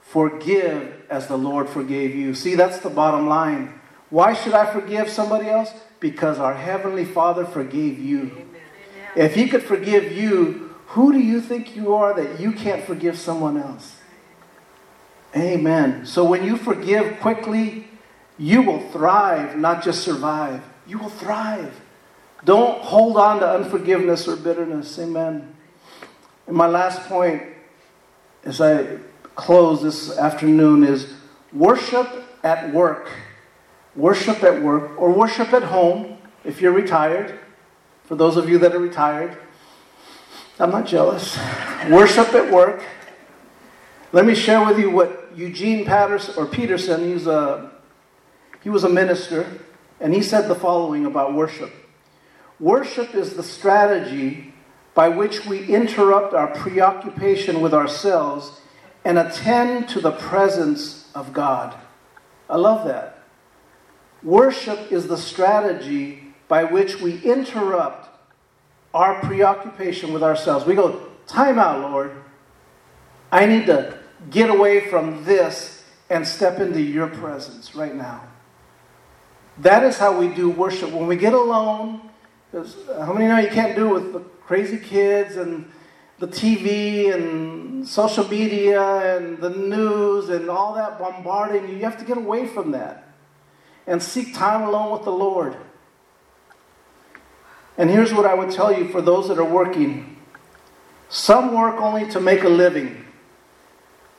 Forgive 0.10 1.04
as 1.08 1.28
the 1.28 1.38
Lord 1.38 1.70
forgave 1.70 2.16
you. 2.16 2.34
See, 2.34 2.56
that's 2.56 2.80
the 2.80 2.90
bottom 2.90 3.28
line. 3.28 3.80
Why 4.10 4.34
should 4.34 4.56
I 4.56 4.66
forgive 4.66 5.08
somebody 5.08 5.48
else? 5.48 5.72
Because 6.00 6.40
our 6.40 6.56
Heavenly 6.56 7.06
Father 7.06 7.46
forgave 7.46 8.00
you. 8.00 8.22
Amen. 8.22 8.48
If 9.16 9.36
He 9.36 9.48
could 9.48 9.62
forgive 9.62 10.12
you, 10.12 10.74
who 10.88 11.14
do 11.14 11.20
you 11.20 11.40
think 11.40 11.76
you 11.76 11.94
are 11.94 12.16
that 12.16 12.40
you 12.40 12.54
can't 12.54 12.84
forgive 12.84 13.20
someone 13.20 13.56
else? 13.56 13.98
Amen. 15.36 16.08
So 16.08 16.24
when 16.24 16.44
you 16.44 16.58
forgive 16.58 17.20
quickly, 17.20 17.88
you 18.40 18.64
will 18.64 18.80
thrive, 18.90 19.58
not 19.60 19.84
just 19.84 20.02
survive. 20.02 20.64
You 20.88 20.98
will 20.98 21.10
thrive. 21.10 21.82
Don't 22.44 22.82
hold 22.82 23.18
on 23.18 23.42
to 23.42 23.48
unforgiveness 23.48 24.28
or 24.28 24.38
bitterness. 24.38 24.98
Amen. 24.98 25.56
And 26.48 26.56
my 26.56 26.66
last 26.66 27.08
point 27.08 27.44
as 28.44 28.60
I 28.60 28.98
close 29.40 29.82
this 29.82 30.18
afternoon 30.18 30.84
is 30.84 31.14
worship 31.54 32.08
at 32.44 32.74
work 32.74 33.10
worship 33.96 34.44
at 34.44 34.62
work 34.62 35.00
or 35.00 35.12
worship 35.12 35.54
at 35.54 35.64
home 35.64 36.18
if 36.44 36.62
you're 36.62 36.72
retired. 36.72 37.38
For 38.06 38.16
those 38.16 38.38
of 38.38 38.50
you 38.50 38.58
that 38.60 38.74
are 38.74 38.80
retired, 38.80 39.38
I'm 40.60 40.72
not 40.72 40.88
jealous. 40.88 41.38
worship 41.90 42.34
at 42.34 42.52
work. 42.52 42.84
Let 44.12 44.26
me 44.26 44.34
share 44.34 44.66
with 44.66 44.80
you 44.80 44.90
what 44.90 45.32
Eugene 45.36 45.86
Patterson 45.86 46.34
or 46.38 46.48
Peterson, 46.48 47.04
he's 47.04 47.28
a, 47.28 47.72
he 48.64 48.70
was 48.70 48.84
a 48.84 48.90
minister, 48.90 49.46
and 50.00 50.14
he 50.14 50.24
said 50.24 50.48
the 50.48 50.56
following 50.56 51.06
about 51.06 51.36
worship. 51.36 51.72
Worship 52.60 53.14
is 53.14 53.36
the 53.36 53.44
strategy 53.44 54.54
by 54.96 55.08
which 55.10 55.46
we 55.46 55.66
interrupt 55.68 56.34
our 56.34 56.48
preoccupation 56.48 57.62
with 57.62 57.74
ourselves 57.74 58.60
and 59.06 59.18
attend 59.18 59.90
to 59.90 60.02
the 60.02 60.12
presence 60.12 61.10
of 61.16 61.34
God. 61.34 61.76
I 62.50 62.58
love 62.58 62.88
that. 62.88 63.24
Worship 64.24 64.92
is 64.92 65.08
the 65.08 65.18
strategy 65.18 66.34
by 66.48 66.64
which 66.64 67.00
we 67.00 67.22
interrupt 67.22 68.10
our 68.94 69.22
preoccupation 69.22 70.12
with 70.12 70.24
ourselves. 70.24 70.66
We 70.66 70.76
go, 70.76 71.10
Time 71.30 71.60
out, 71.60 71.92
Lord. 71.92 72.12
I 73.32 73.46
need 73.46 73.68
to 73.68 74.00
get 74.32 74.50
away 74.50 74.90
from 74.90 75.24
this 75.26 75.84
and 76.10 76.28
step 76.28 76.60
into 76.60 76.82
your 76.82 77.06
presence 77.06 77.76
right 77.76 77.94
now. 77.94 78.24
That 79.60 79.84
is 79.84 80.00
how 80.00 80.20
we 80.20 80.30
do 80.30 80.50
worship. 80.50 80.92
When 80.92 81.06
we 81.06 81.18
get 81.18 81.34
alone, 81.34 82.10
because 82.52 82.76
how 82.98 83.14
many 83.14 83.28
know 83.28 83.38
you 83.38 83.50
can't 83.50 83.76
do 83.76 83.96
it 83.96 84.02
with 84.02 84.14
the 84.14 84.20
crazy 84.22 84.80
kids 84.80 85.36
and 85.36 85.72
the 86.20 86.28
TV 86.28 87.14
and 87.14 87.88
social 87.88 88.28
media 88.28 89.18
and 89.18 89.38
the 89.40 89.50
news 89.50 90.30
and 90.30 90.50
all 90.50 90.74
that 90.76 91.00
bombarding 91.00 91.70
you? 91.70 91.76
You 91.76 91.84
have 91.84 91.98
to 92.00 92.06
get 92.06 92.18
away 92.18 92.48
from 92.48 92.72
that 92.72 93.14
and 93.88 94.02
seek 94.04 94.36
time 94.36 94.62
alone 94.62 94.92
with 94.92 95.04
the 95.04 95.12
Lord. 95.12 95.56
And 97.78 97.90
here's 97.90 98.14
what 98.14 98.26
I 98.26 98.34
would 98.34 98.52
tell 98.52 98.78
you 98.78 98.90
for 98.90 99.02
those 99.02 99.30
that 99.30 99.38
are 99.38 99.44
working 99.44 100.18
some 101.10 101.56
work 101.56 101.82
only 101.82 102.08
to 102.12 102.20
make 102.20 102.44
a 102.44 102.50
living, 102.50 103.04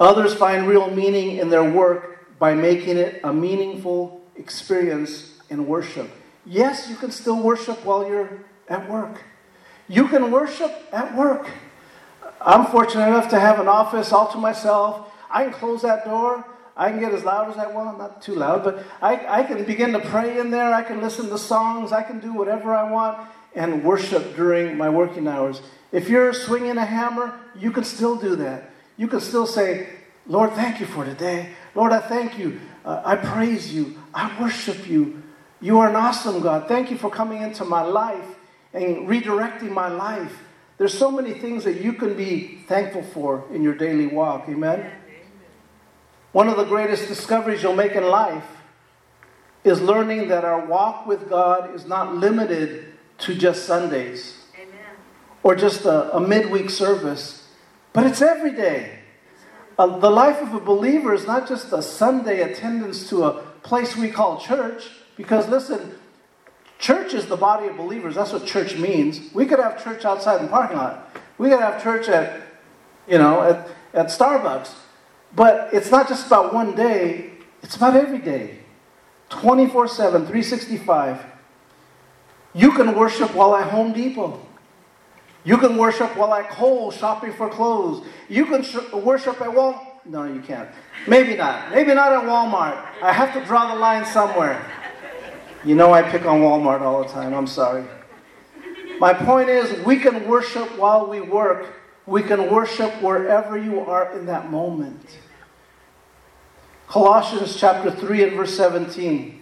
others 0.00 0.34
find 0.34 0.66
real 0.66 0.90
meaning 0.90 1.36
in 1.36 1.48
their 1.48 1.62
work 1.62 2.36
by 2.38 2.54
making 2.54 2.96
it 2.96 3.20
a 3.22 3.32
meaningful 3.32 4.20
experience 4.34 5.38
in 5.50 5.66
worship. 5.66 6.10
Yes, 6.44 6.88
you 6.90 6.96
can 6.96 7.12
still 7.12 7.40
worship 7.40 7.84
while 7.84 8.08
you're 8.08 8.40
at 8.68 8.90
work. 8.90 9.22
You 9.88 10.08
can 10.08 10.32
worship 10.32 10.72
at 10.92 11.14
work. 11.16 11.48
I'm 12.40 12.66
fortunate 12.66 13.06
enough 13.06 13.28
to 13.30 13.40
have 13.40 13.60
an 13.60 13.68
office 13.68 14.12
all 14.12 14.30
to 14.32 14.38
myself. 14.38 15.12
I 15.30 15.44
can 15.44 15.52
close 15.52 15.82
that 15.82 16.04
door 16.04 16.44
I 16.80 16.90
can 16.90 16.98
get 16.98 17.12
as 17.12 17.24
loud 17.24 17.50
as 17.50 17.58
I 17.58 17.66
want, 17.66 17.98
not 17.98 18.22
too 18.22 18.34
loud, 18.34 18.64
but 18.64 18.82
I, 19.02 19.40
I 19.40 19.42
can 19.42 19.64
begin 19.64 19.92
to 19.92 20.00
pray 20.00 20.38
in 20.38 20.50
there. 20.50 20.72
I 20.72 20.82
can 20.82 21.02
listen 21.02 21.28
to 21.28 21.36
songs. 21.36 21.92
I 21.92 22.02
can 22.02 22.20
do 22.20 22.32
whatever 22.32 22.74
I 22.74 22.90
want 22.90 23.18
and 23.54 23.84
worship 23.84 24.34
during 24.34 24.78
my 24.78 24.88
working 24.88 25.28
hours. 25.28 25.60
If 25.92 26.08
you're 26.08 26.32
swinging 26.32 26.78
a 26.78 26.84
hammer, 26.86 27.38
you 27.54 27.70
can 27.70 27.84
still 27.84 28.16
do 28.16 28.34
that. 28.36 28.70
You 28.96 29.08
can 29.08 29.20
still 29.20 29.46
say, 29.46 29.88
Lord, 30.26 30.52
thank 30.52 30.80
you 30.80 30.86
for 30.86 31.04
today. 31.04 31.50
Lord, 31.74 31.92
I 31.92 32.00
thank 32.00 32.38
you. 32.38 32.60
Uh, 32.82 33.02
I 33.04 33.16
praise 33.16 33.74
you. 33.74 33.98
I 34.14 34.40
worship 34.40 34.88
you. 34.88 35.22
You 35.60 35.80
are 35.80 35.88
an 35.90 35.96
awesome 35.96 36.40
God. 36.40 36.66
Thank 36.66 36.90
you 36.90 36.96
for 36.96 37.10
coming 37.10 37.42
into 37.42 37.66
my 37.66 37.82
life 37.82 38.24
and 38.72 39.06
redirecting 39.06 39.70
my 39.70 39.88
life. 39.88 40.34
There's 40.80 40.96
so 40.96 41.10
many 41.10 41.34
things 41.34 41.64
that 41.64 41.82
you 41.82 41.92
can 41.92 42.14
be 42.14 42.62
thankful 42.66 43.02
for 43.02 43.44
in 43.52 43.62
your 43.62 43.74
daily 43.74 44.06
walk. 44.06 44.46
Amen. 44.48 44.90
One 46.32 46.48
of 46.48 46.56
the 46.56 46.64
greatest 46.64 47.06
discoveries 47.06 47.62
you'll 47.62 47.76
make 47.76 47.92
in 47.92 48.04
life 48.04 48.46
is 49.62 49.82
learning 49.82 50.28
that 50.28 50.42
our 50.42 50.64
walk 50.64 51.04
with 51.04 51.28
God 51.28 51.74
is 51.74 51.84
not 51.84 52.16
limited 52.16 52.94
to 53.18 53.34
just 53.34 53.66
Sundays 53.66 54.38
Amen. 54.54 54.78
or 55.42 55.54
just 55.54 55.84
a, 55.84 56.16
a, 56.16 56.20
midweek 56.26 56.70
service, 56.70 57.46
but 57.92 58.06
it's 58.06 58.22
every 58.22 58.52
day. 58.52 59.00
Uh, 59.78 59.98
the 59.98 60.08
life 60.08 60.40
of 60.40 60.54
a 60.54 60.60
believer 60.60 61.12
is 61.12 61.26
not 61.26 61.46
just 61.46 61.74
a 61.74 61.82
Sunday 61.82 62.40
attendance 62.40 63.06
to 63.10 63.24
a 63.24 63.42
place 63.62 63.98
we 63.98 64.08
call 64.08 64.40
church, 64.40 64.88
because 65.18 65.46
listen, 65.46 65.94
church 66.80 67.14
is 67.14 67.26
the 67.26 67.36
body 67.36 67.68
of 67.68 67.76
believers. 67.76 68.16
That's 68.16 68.32
what 68.32 68.46
church 68.46 68.76
means. 68.76 69.32
We 69.32 69.46
could 69.46 69.60
have 69.60 69.82
church 69.82 70.04
outside 70.04 70.40
in 70.40 70.46
the 70.46 70.50
parking 70.50 70.78
lot. 70.78 71.14
We 71.38 71.50
could 71.50 71.60
have 71.60 71.82
church 71.82 72.08
at, 72.08 72.40
you 73.06 73.18
know, 73.18 73.42
at, 73.42 73.68
at 73.94 74.06
Starbucks. 74.06 74.74
But 75.36 75.72
it's 75.72 75.90
not 75.90 76.08
just 76.08 76.26
about 76.26 76.52
one 76.52 76.74
day, 76.74 77.30
it's 77.62 77.76
about 77.76 77.94
every 77.94 78.18
day. 78.18 78.58
24 79.28 79.86
7, 79.86 80.22
365. 80.22 81.24
You 82.52 82.72
can 82.72 82.96
worship 82.96 83.32
while 83.34 83.54
at 83.54 83.70
Home 83.70 83.92
Depot. 83.92 84.44
You 85.44 85.56
can 85.56 85.76
worship 85.76 86.16
while 86.16 86.34
at 86.34 86.50
Kohl's 86.50 86.96
shopping 86.96 87.32
for 87.32 87.48
clothes. 87.48 88.04
You 88.28 88.46
can 88.46 88.62
sh- 88.62 88.92
worship 88.92 89.40
at 89.40 89.48
Walmart. 89.48 89.86
No, 90.04 90.24
you 90.24 90.40
can't. 90.40 90.68
Maybe 91.06 91.36
not. 91.36 91.70
Maybe 91.70 91.94
not 91.94 92.12
at 92.12 92.24
Walmart. 92.24 92.84
I 93.02 93.12
have 93.12 93.32
to 93.34 93.44
draw 93.44 93.72
the 93.72 93.78
line 93.78 94.04
somewhere. 94.04 94.60
You 95.64 95.74
know 95.74 95.92
I 95.92 96.02
pick 96.02 96.24
on 96.24 96.40
Walmart 96.40 96.80
all 96.80 97.02
the 97.02 97.08
time. 97.08 97.34
I'm 97.34 97.46
sorry. 97.46 97.84
My 98.98 99.12
point 99.12 99.48
is, 99.48 99.84
we 99.84 99.98
can 99.98 100.26
worship 100.26 100.78
while 100.78 101.06
we 101.06 101.20
work 101.20 101.66
we 102.10 102.22
can 102.22 102.50
worship 102.50 103.00
wherever 103.00 103.56
you 103.56 103.80
are 103.80 104.18
in 104.18 104.26
that 104.26 104.50
moment. 104.50 105.18
Colossians 106.88 107.56
chapter 107.56 107.90
3 107.90 108.24
and 108.24 108.36
verse 108.36 108.56
17. 108.56 109.40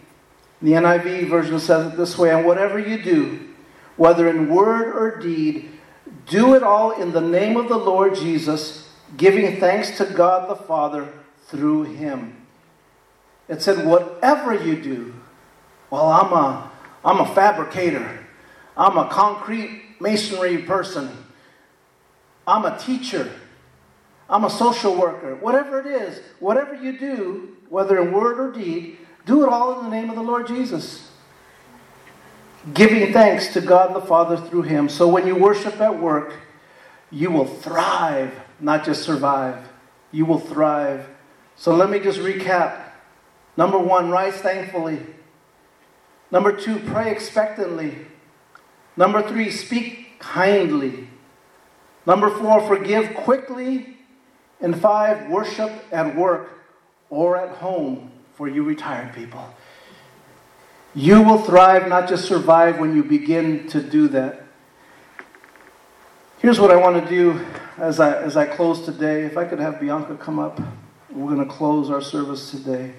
The 0.61 0.73
NIV 0.73 1.31
version 1.31 1.59
says 1.61 1.93
it 1.93 1.97
this 1.97 2.19
way 2.19 2.31
And 2.31 2.45
whatever 2.45 2.79
you 2.79 3.03
do, 3.03 3.55
whether 3.97 4.29
in 4.29 4.53
word 4.53 4.95
or 4.95 5.19
deed, 5.19 5.71
do 6.27 6.55
it 6.55 6.63
all 6.63 6.91
in 6.91 7.13
the 7.13 7.23
name 7.23 7.57
of 7.57 7.71
the 7.71 7.79
Lord 7.79 8.15
Jesus, 8.15 8.93
giving 9.17 9.59
thanks 9.59 9.97
to 9.97 10.05
God 10.05 10.51
the 10.51 10.63
Father 10.63 11.09
through 11.47 11.85
him. 11.85 12.47
It 13.49 13.63
said, 13.63 13.87
whatever 13.87 14.53
you 14.53 14.77
do, 14.77 15.15
well, 15.91 16.11
I'm 16.11 16.33
a, 16.33 16.71
I'm 17.05 17.21
a 17.21 17.35
fabricator. 17.35 18.27
I'm 18.77 18.97
a 18.97 19.09
concrete 19.09 19.83
masonry 20.01 20.59
person. 20.59 21.11
I'm 22.47 22.65
a 22.65 22.79
teacher. 22.79 23.31
I'm 24.31 24.45
a 24.45 24.51
social 24.51 24.95
worker. 24.95 25.35
Whatever 25.37 25.81
it 25.81 25.87
is, 25.87 26.21
whatever 26.39 26.75
you 26.75 26.99
do, 26.99 27.57
whether 27.69 27.99
in 28.01 28.13
word 28.13 28.39
or 28.39 28.53
deed, 28.53 28.99
do 29.27 29.43
it 29.43 29.49
all 29.49 29.79
in 29.79 29.85
the 29.85 29.91
name 29.91 30.11
of 30.11 30.17
the 30.17 30.23
Lord 30.23 30.47
Jesus. 30.47 31.11
Giving 32.75 33.13
thanks 33.13 33.49
to 33.55 33.61
God 33.61 33.95
the 33.95 34.01
Father 34.01 34.37
through 34.37 34.63
Him. 34.63 34.89
So 34.89 35.09
when 35.09 35.27
you 35.27 35.35
worship 35.35 35.81
at 35.81 35.99
work, 35.99 36.35
you 37.11 37.31
will 37.31 37.47
thrive, 37.47 38.35
not 38.61 38.85
just 38.85 39.03
survive. 39.03 39.69
You 40.13 40.27
will 40.27 40.41
thrive. 40.41 41.07
So 41.57 41.75
let 41.75 41.91
me 41.91 41.99
just 41.99 42.19
recap. 42.19 42.85
Number 43.57 43.79
one, 43.79 44.11
rise 44.11 44.35
thankfully. 44.35 45.01
Number 46.31 46.53
two, 46.53 46.79
pray 46.79 47.11
expectantly. 47.11 48.07
Number 48.97 49.27
three, 49.27 49.51
speak 49.51 50.19
kindly. 50.19 51.09
Number 52.07 52.31
four, 52.31 52.67
forgive 52.67 53.15
quickly. 53.15 53.97
And 54.61 54.79
five, 54.79 55.29
worship 55.31 55.71
at 55.93 56.17
work 56.17 56.51
or 57.11 57.37
at 57.37 57.57
home 57.57 58.11
for 58.35 58.49
you 58.49 58.63
retired 58.63 59.15
people. 59.15 59.55
You 60.95 61.23
will 61.23 61.39
thrive, 61.39 61.89
not 61.89 62.09
just 62.09 62.25
survive, 62.27 62.79
when 62.79 62.95
you 62.97 63.05
begin 63.05 63.69
to 63.69 63.83
do 63.83 64.09
that. 64.09 64.45
Here's 66.39 66.59
what 66.59 66.71
I 66.71 66.77
want 66.77 67.03
to 67.03 67.09
do 67.09 67.45
as 67.79 68.01
I, 68.01 68.21
as 68.21 68.37
I 68.37 68.47
close 68.47 68.85
today. 68.85 69.25
If 69.25 69.37
I 69.37 69.45
could 69.45 69.61
have 69.61 69.81
Bianca 69.81 70.17
come 70.17 70.39
up, 70.39 70.61
we're 71.11 71.35
going 71.35 71.47
to 71.47 71.53
close 71.53 71.91
our 71.91 72.01
service 72.01 72.51
today. 72.51 72.95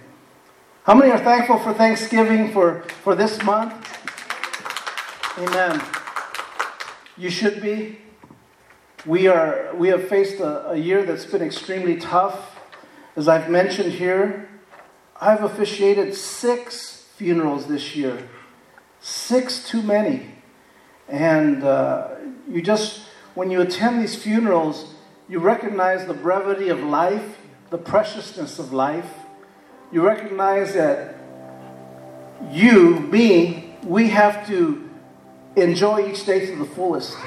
How 0.90 0.96
many 0.96 1.12
are 1.12 1.20
thankful 1.20 1.60
for 1.60 1.72
Thanksgiving 1.72 2.52
for, 2.52 2.82
for 3.04 3.14
this 3.14 3.44
month? 3.44 3.76
Amen. 5.38 5.80
You 7.16 7.30
should 7.30 7.62
be. 7.62 8.00
We, 9.06 9.28
are, 9.28 9.70
we 9.76 9.90
have 9.90 10.08
faced 10.08 10.40
a, 10.40 10.72
a 10.72 10.76
year 10.76 11.04
that's 11.04 11.28
been 11.28 11.44
extremely 11.44 11.98
tough. 11.98 12.58
As 13.16 13.28
I've 13.28 13.52
mentioned 13.52 13.92
here, 13.92 14.50
I've 15.22 15.44
officiated 15.44 16.16
six 16.16 17.06
funerals 17.18 17.68
this 17.68 17.96
year. 17.96 18.28
Six 19.00 19.70
too 19.70 19.84
many. 19.84 20.38
And 21.08 21.64
uh, 21.64 22.16
you 22.50 22.64
just, 22.64 23.02
when 23.36 23.52
you 23.52 23.62
attend 23.62 24.02
these 24.02 24.16
funerals, 24.16 24.96
you 25.28 25.38
recognize 25.38 26.08
the 26.08 26.16
brevity 26.16 26.70
of 26.70 26.80
life, 26.80 27.38
the 27.70 27.78
preciousness 27.78 28.58
of 28.58 28.74
life. 28.74 29.14
You 29.92 30.06
recognize 30.06 30.74
that 30.76 31.16
you, 32.52 33.00
me, 33.00 33.76
we 33.84 34.10
have 34.10 34.46
to 34.48 34.90
enjoy 35.56 36.12
each 36.12 36.26
day 36.26 36.46
to 36.46 36.56
the 36.56 36.66
fullest. 36.66 37.18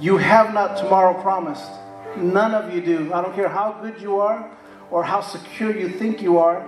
You 0.00 0.16
have 0.18 0.54
not 0.54 0.76
tomorrow 0.76 1.20
promised. 1.20 1.68
None 2.16 2.54
of 2.54 2.72
you 2.74 2.80
do. 2.80 3.12
I 3.12 3.20
don't 3.20 3.34
care 3.34 3.48
how 3.48 3.72
good 3.82 4.00
you 4.00 4.20
are 4.20 4.50
or 4.90 5.02
how 5.02 5.20
secure 5.20 5.76
you 5.76 5.88
think 5.88 6.22
you 6.22 6.38
are. 6.38 6.64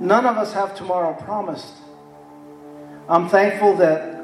None 0.00 0.26
of 0.26 0.36
us 0.36 0.52
have 0.52 0.74
tomorrow 0.76 1.14
promised. 1.14 1.72
I'm 3.08 3.28
thankful 3.28 3.76
that 3.76 4.20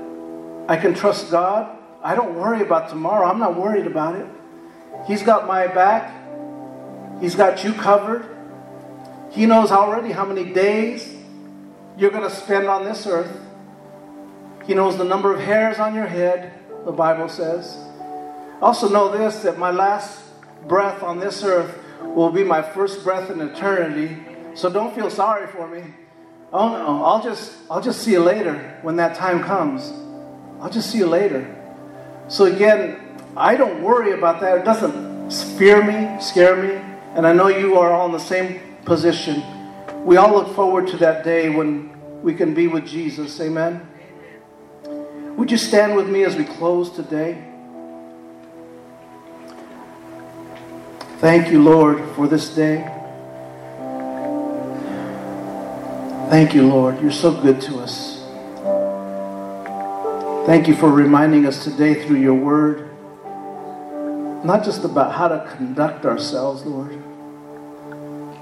I 0.68 0.76
can 0.76 0.94
trust 0.94 1.30
God. 1.30 1.76
I 2.02 2.14
don't 2.14 2.34
worry 2.34 2.62
about 2.62 2.88
tomorrow. 2.88 3.26
I'm 3.26 3.38
not 3.38 3.56
worried 3.56 3.86
about 3.86 4.16
it. 4.16 4.26
He's 5.06 5.22
got 5.22 5.46
my 5.46 5.66
back. 5.66 6.12
He's 7.20 7.34
got 7.34 7.64
you 7.64 7.72
covered. 7.72 8.39
He 9.30 9.46
knows 9.46 9.70
already 9.70 10.12
how 10.12 10.24
many 10.24 10.52
days 10.52 11.16
you're 11.96 12.10
going 12.10 12.28
to 12.28 12.34
spend 12.34 12.66
on 12.66 12.84
this 12.84 13.06
earth. 13.06 13.40
He 14.64 14.74
knows 14.74 14.96
the 14.98 15.04
number 15.04 15.32
of 15.32 15.40
hairs 15.40 15.78
on 15.78 15.94
your 15.94 16.06
head, 16.06 16.52
the 16.84 16.92
Bible 16.92 17.28
says. 17.28 17.78
Also, 18.60 18.88
know 18.88 19.16
this 19.16 19.42
that 19.42 19.58
my 19.58 19.70
last 19.70 20.20
breath 20.66 21.02
on 21.02 21.18
this 21.18 21.42
earth 21.42 21.78
will 22.02 22.30
be 22.30 22.44
my 22.44 22.60
first 22.60 23.04
breath 23.04 23.30
in 23.30 23.40
eternity. 23.40 24.18
So 24.54 24.70
don't 24.70 24.94
feel 24.94 25.10
sorry 25.10 25.46
for 25.46 25.68
me. 25.68 25.82
Oh 26.52 26.68
no, 26.70 27.04
I'll 27.04 27.22
just 27.22 27.56
I'll 27.70 27.80
just 27.80 28.02
see 28.02 28.12
you 28.12 28.20
later 28.20 28.78
when 28.82 28.96
that 28.96 29.14
time 29.16 29.42
comes. 29.42 29.92
I'll 30.60 30.70
just 30.70 30.90
see 30.90 30.98
you 30.98 31.06
later. 31.06 31.46
So 32.28 32.46
again, 32.46 32.98
I 33.36 33.56
don't 33.56 33.82
worry 33.82 34.12
about 34.12 34.40
that. 34.40 34.58
It 34.58 34.64
doesn't 34.64 35.30
fear 35.56 35.82
me, 35.82 36.20
scare 36.20 36.56
me, 36.56 36.82
and 37.14 37.26
I 37.26 37.32
know 37.32 37.46
you 37.46 37.78
are 37.78 37.92
all 37.92 38.06
in 38.06 38.12
the 38.12 38.18
same 38.18 38.69
position. 38.90 39.40
We 40.04 40.16
all 40.16 40.32
look 40.32 40.52
forward 40.56 40.88
to 40.88 40.96
that 40.96 41.22
day 41.22 41.48
when 41.48 41.94
we 42.22 42.34
can 42.34 42.54
be 42.54 42.66
with 42.66 42.88
Jesus. 42.88 43.40
Amen. 43.40 43.86
Would 45.36 45.48
you 45.52 45.58
stand 45.58 45.94
with 45.94 46.08
me 46.08 46.24
as 46.24 46.34
we 46.34 46.44
close 46.44 46.90
today? 46.90 47.40
Thank 51.20 51.52
you, 51.52 51.62
Lord, 51.62 52.02
for 52.16 52.26
this 52.26 52.52
day. 52.52 52.82
Thank 56.28 56.52
you, 56.52 56.66
Lord. 56.66 57.00
You're 57.00 57.12
so 57.12 57.30
good 57.40 57.60
to 57.60 57.78
us. 57.78 58.24
Thank 60.46 60.66
you 60.66 60.74
for 60.74 60.90
reminding 60.90 61.46
us 61.46 61.62
today 61.62 62.04
through 62.04 62.18
your 62.18 62.34
word, 62.34 62.90
not 64.44 64.64
just 64.64 64.82
about 64.82 65.12
how 65.14 65.28
to 65.28 65.48
conduct 65.56 66.04
ourselves, 66.06 66.66
Lord, 66.66 67.00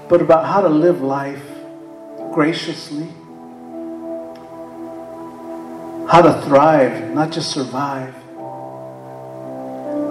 but 0.09 0.21
about 0.21 0.43
how 0.43 0.59
to 0.59 0.69
live 0.69 1.01
life 1.01 1.45
graciously, 2.33 3.07
how 6.09 6.21
to 6.23 6.41
thrive, 6.45 7.13
not 7.13 7.31
just 7.31 7.51
survive. 7.51 8.15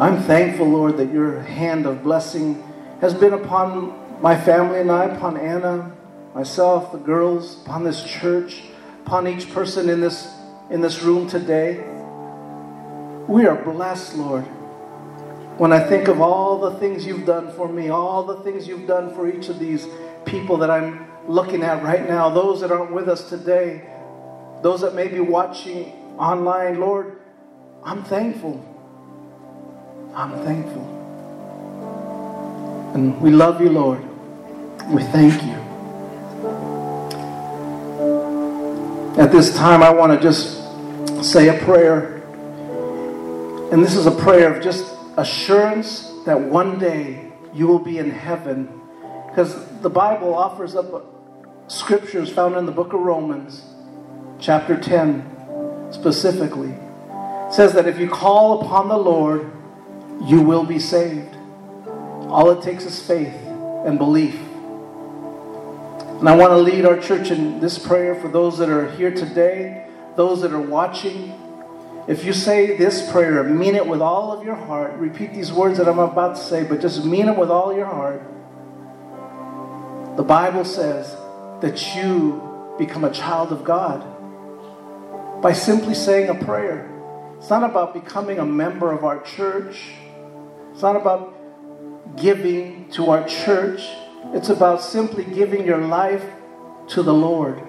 I'm 0.00 0.22
thankful, 0.22 0.68
Lord, 0.68 0.96
that 0.98 1.12
your 1.12 1.40
hand 1.40 1.84
of 1.84 2.04
blessing 2.04 2.62
has 3.00 3.12
been 3.12 3.32
upon 3.32 4.22
my 4.22 4.40
family 4.40 4.80
and 4.80 4.90
I, 4.90 5.06
upon 5.06 5.36
Anna, 5.36 5.92
myself, 6.32 6.92
the 6.92 6.98
girls, 6.98 7.60
upon 7.62 7.82
this 7.82 8.04
church, 8.04 8.62
upon 9.04 9.26
each 9.26 9.52
person 9.52 9.90
in 9.90 10.00
this, 10.00 10.32
in 10.70 10.80
this 10.80 11.02
room 11.02 11.28
today. 11.28 11.84
We 13.26 13.46
are 13.46 13.56
blessed, 13.56 14.14
Lord. 14.14 14.46
When 15.58 15.72
I 15.72 15.80
think 15.80 16.06
of 16.06 16.20
all 16.20 16.60
the 16.60 16.78
things 16.78 17.04
you've 17.04 17.26
done 17.26 17.52
for 17.54 17.68
me, 17.68 17.88
all 17.88 18.22
the 18.22 18.44
things 18.44 18.68
you've 18.68 18.86
done 18.86 19.12
for 19.12 19.28
each 19.28 19.48
of 19.48 19.58
these 19.58 19.88
people 20.24 20.56
that 20.58 20.70
I'm 20.70 21.08
looking 21.26 21.64
at 21.64 21.82
right 21.82 22.08
now, 22.08 22.30
those 22.30 22.60
that 22.60 22.70
aren't 22.70 22.92
with 22.92 23.08
us 23.08 23.28
today, 23.28 23.82
those 24.62 24.82
that 24.82 24.94
may 24.94 25.08
be 25.08 25.18
watching 25.18 25.92
online, 26.16 26.78
Lord, 26.78 27.18
I'm 27.84 28.04
thankful. 28.04 28.64
I'm 30.14 30.30
thankful. 30.44 30.84
And 32.94 33.20
we 33.20 33.30
love 33.30 33.60
you, 33.60 33.70
Lord. 33.70 34.00
We 34.86 35.02
thank 35.02 35.42
you. 35.42 35.58
At 39.20 39.32
this 39.32 39.56
time, 39.56 39.82
I 39.82 39.90
want 39.90 40.12
to 40.12 40.20
just 40.20 40.62
say 41.24 41.48
a 41.48 41.64
prayer. 41.64 42.22
And 43.72 43.82
this 43.82 43.96
is 43.96 44.06
a 44.06 44.12
prayer 44.12 44.54
of 44.54 44.62
just 44.62 44.97
assurance 45.18 46.12
that 46.24 46.40
one 46.40 46.78
day 46.78 47.30
you 47.52 47.66
will 47.66 47.78
be 47.78 47.98
in 47.98 48.10
heaven. 48.10 48.80
Because 49.28 49.54
the 49.80 49.90
Bible 49.90 50.34
offers 50.34 50.74
up 50.74 51.04
scriptures 51.66 52.30
found 52.30 52.56
in 52.56 52.64
the 52.64 52.72
book 52.72 52.92
of 52.92 53.00
Romans, 53.00 53.64
chapter 54.40 54.80
10, 54.80 55.90
specifically. 55.90 56.70
It 56.70 57.52
says 57.52 57.72
that 57.74 57.86
if 57.86 57.98
you 57.98 58.08
call 58.08 58.62
upon 58.62 58.88
the 58.88 58.96
Lord, 58.96 59.50
you 60.24 60.40
will 60.40 60.64
be 60.64 60.78
saved. 60.78 61.34
All 62.28 62.50
it 62.50 62.62
takes 62.62 62.84
is 62.84 63.00
faith 63.00 63.34
and 63.84 63.98
belief. 63.98 64.38
And 66.18 66.28
I 66.28 66.36
want 66.36 66.50
to 66.50 66.58
lead 66.58 66.84
our 66.84 66.98
church 66.98 67.30
in 67.30 67.60
this 67.60 67.78
prayer 67.78 68.14
for 68.14 68.28
those 68.28 68.58
that 68.58 68.68
are 68.68 68.90
here 68.92 69.12
today, 69.12 69.86
those 70.16 70.42
that 70.42 70.52
are 70.52 70.60
watching. 70.60 71.32
If 72.08 72.24
you 72.24 72.32
say 72.32 72.74
this 72.74 73.10
prayer, 73.12 73.44
mean 73.44 73.74
it 73.74 73.86
with 73.86 74.00
all 74.00 74.32
of 74.32 74.42
your 74.42 74.54
heart. 74.54 74.94
Repeat 74.94 75.34
these 75.34 75.52
words 75.52 75.76
that 75.76 75.86
I'm 75.86 75.98
about 75.98 76.36
to 76.36 76.42
say, 76.42 76.64
but 76.64 76.80
just 76.80 77.04
mean 77.04 77.28
it 77.28 77.36
with 77.36 77.50
all 77.50 77.76
your 77.76 77.84
heart. 77.84 78.22
The 80.16 80.22
Bible 80.22 80.64
says 80.64 81.14
that 81.60 81.94
you 81.94 82.42
become 82.78 83.04
a 83.04 83.12
child 83.12 83.52
of 83.52 83.62
God 83.62 84.02
by 85.42 85.52
simply 85.52 85.94
saying 85.94 86.30
a 86.30 86.34
prayer. 86.34 86.90
It's 87.36 87.50
not 87.50 87.62
about 87.62 87.92
becoming 87.92 88.38
a 88.38 88.46
member 88.46 88.90
of 88.90 89.04
our 89.04 89.20
church. 89.22 89.92
It's 90.72 90.82
not 90.82 90.96
about 90.96 91.34
giving 92.16 92.90
to 92.92 93.10
our 93.10 93.28
church. 93.28 93.82
It's 94.32 94.48
about 94.48 94.80
simply 94.80 95.24
giving 95.24 95.64
your 95.66 95.78
life 95.78 96.24
to 96.88 97.02
the 97.02 97.14
Lord. 97.14 97.62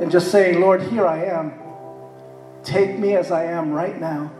and 0.00 0.10
just 0.10 0.30
saying, 0.30 0.60
Lord, 0.60 0.82
here 0.82 1.06
I 1.06 1.24
am. 1.24 1.61
Take 2.64 2.98
me 2.98 3.16
as 3.16 3.30
I 3.30 3.44
am 3.44 3.72
right 3.72 4.00
now 4.00 4.32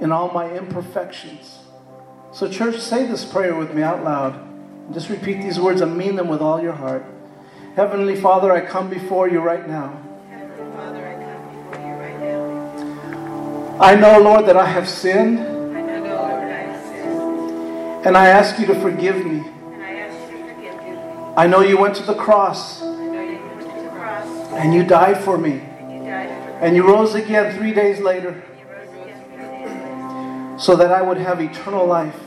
in 0.00 0.12
all 0.12 0.30
my 0.30 0.50
imperfections. 0.50 1.58
So, 2.32 2.48
church, 2.48 2.78
say 2.80 3.06
this 3.06 3.24
prayer 3.24 3.54
with 3.54 3.74
me 3.74 3.82
out 3.82 4.04
loud. 4.04 4.40
Just 4.92 5.08
repeat 5.08 5.40
these 5.42 5.58
words 5.58 5.80
and 5.80 5.96
mean 5.96 6.16
them 6.16 6.28
with 6.28 6.40
all 6.40 6.60
your 6.60 6.72
heart. 6.72 7.04
Heavenly 7.76 8.16
Father, 8.16 8.52
I 8.52 8.60
come 8.60 8.90
before 8.90 9.28
you 9.28 9.40
right 9.40 9.66
now. 9.68 10.00
Heavenly 10.28 10.72
Father, 10.76 11.06
I 11.06 11.14
come 11.14 11.70
before 11.70 11.86
you 11.86 11.94
right 11.94 12.20
now. 12.20 13.78
I 13.80 13.94
know, 13.96 14.20
Lord, 14.20 14.46
that 14.46 14.56
I 14.56 14.66
have 14.66 14.88
sinned, 14.88 15.40
I 15.40 15.80
know, 15.80 16.04
Lord, 16.04 16.44
I 16.44 16.48
have 16.48 16.84
sinned, 16.86 18.06
and 18.06 18.16
I 18.16 18.28
ask 18.28 18.58
you 18.58 18.66
to 18.66 18.74
forgive 18.80 19.24
me. 19.24 19.38
and 19.40 19.82
I 19.82 19.94
ask 19.94 20.30
you 20.30 20.38
to 20.38 20.54
forgive 20.54 20.76
me. 20.82 21.34
I 21.36 21.46
know 21.48 21.60
you 21.60 21.78
went 21.78 21.96
to 21.96 22.04
the 22.04 22.14
cross, 22.14 22.82
I 22.82 22.86
know 22.86 23.20
you 23.22 23.38
went 23.46 23.60
to 23.60 23.82
the 23.82 23.90
cross, 23.90 24.52
and 24.52 24.74
you 24.74 24.84
died 24.84 25.18
for 25.18 25.38
me, 25.38 25.62
and 26.64 26.74
you 26.74 26.82
rose 26.82 27.14
again 27.14 27.54
three 27.54 27.74
days 27.74 28.00
later 28.00 28.42
so 30.58 30.74
that 30.76 30.90
I 30.90 31.02
would 31.02 31.18
have 31.18 31.38
eternal 31.42 31.84
life. 31.84 32.18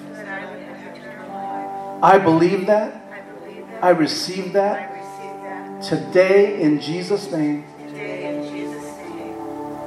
I 2.03 2.19
believe 2.19 2.67
that. 2.67 3.01
I 3.81 3.89
receive 3.89 4.53
that 4.53 5.81
today 5.81 6.61
in 6.61 6.79
Jesus' 6.79 7.31
name. 7.31 7.63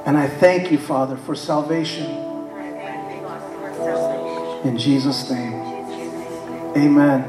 And 0.05 0.17
I 0.17 0.27
thank 0.27 0.69
you, 0.69 0.77
Father, 0.77 1.15
for 1.15 1.33
salvation. 1.33 2.11
In 4.65 4.77
Jesus' 4.77 5.29
name. 5.29 5.53
Amen. 6.75 7.23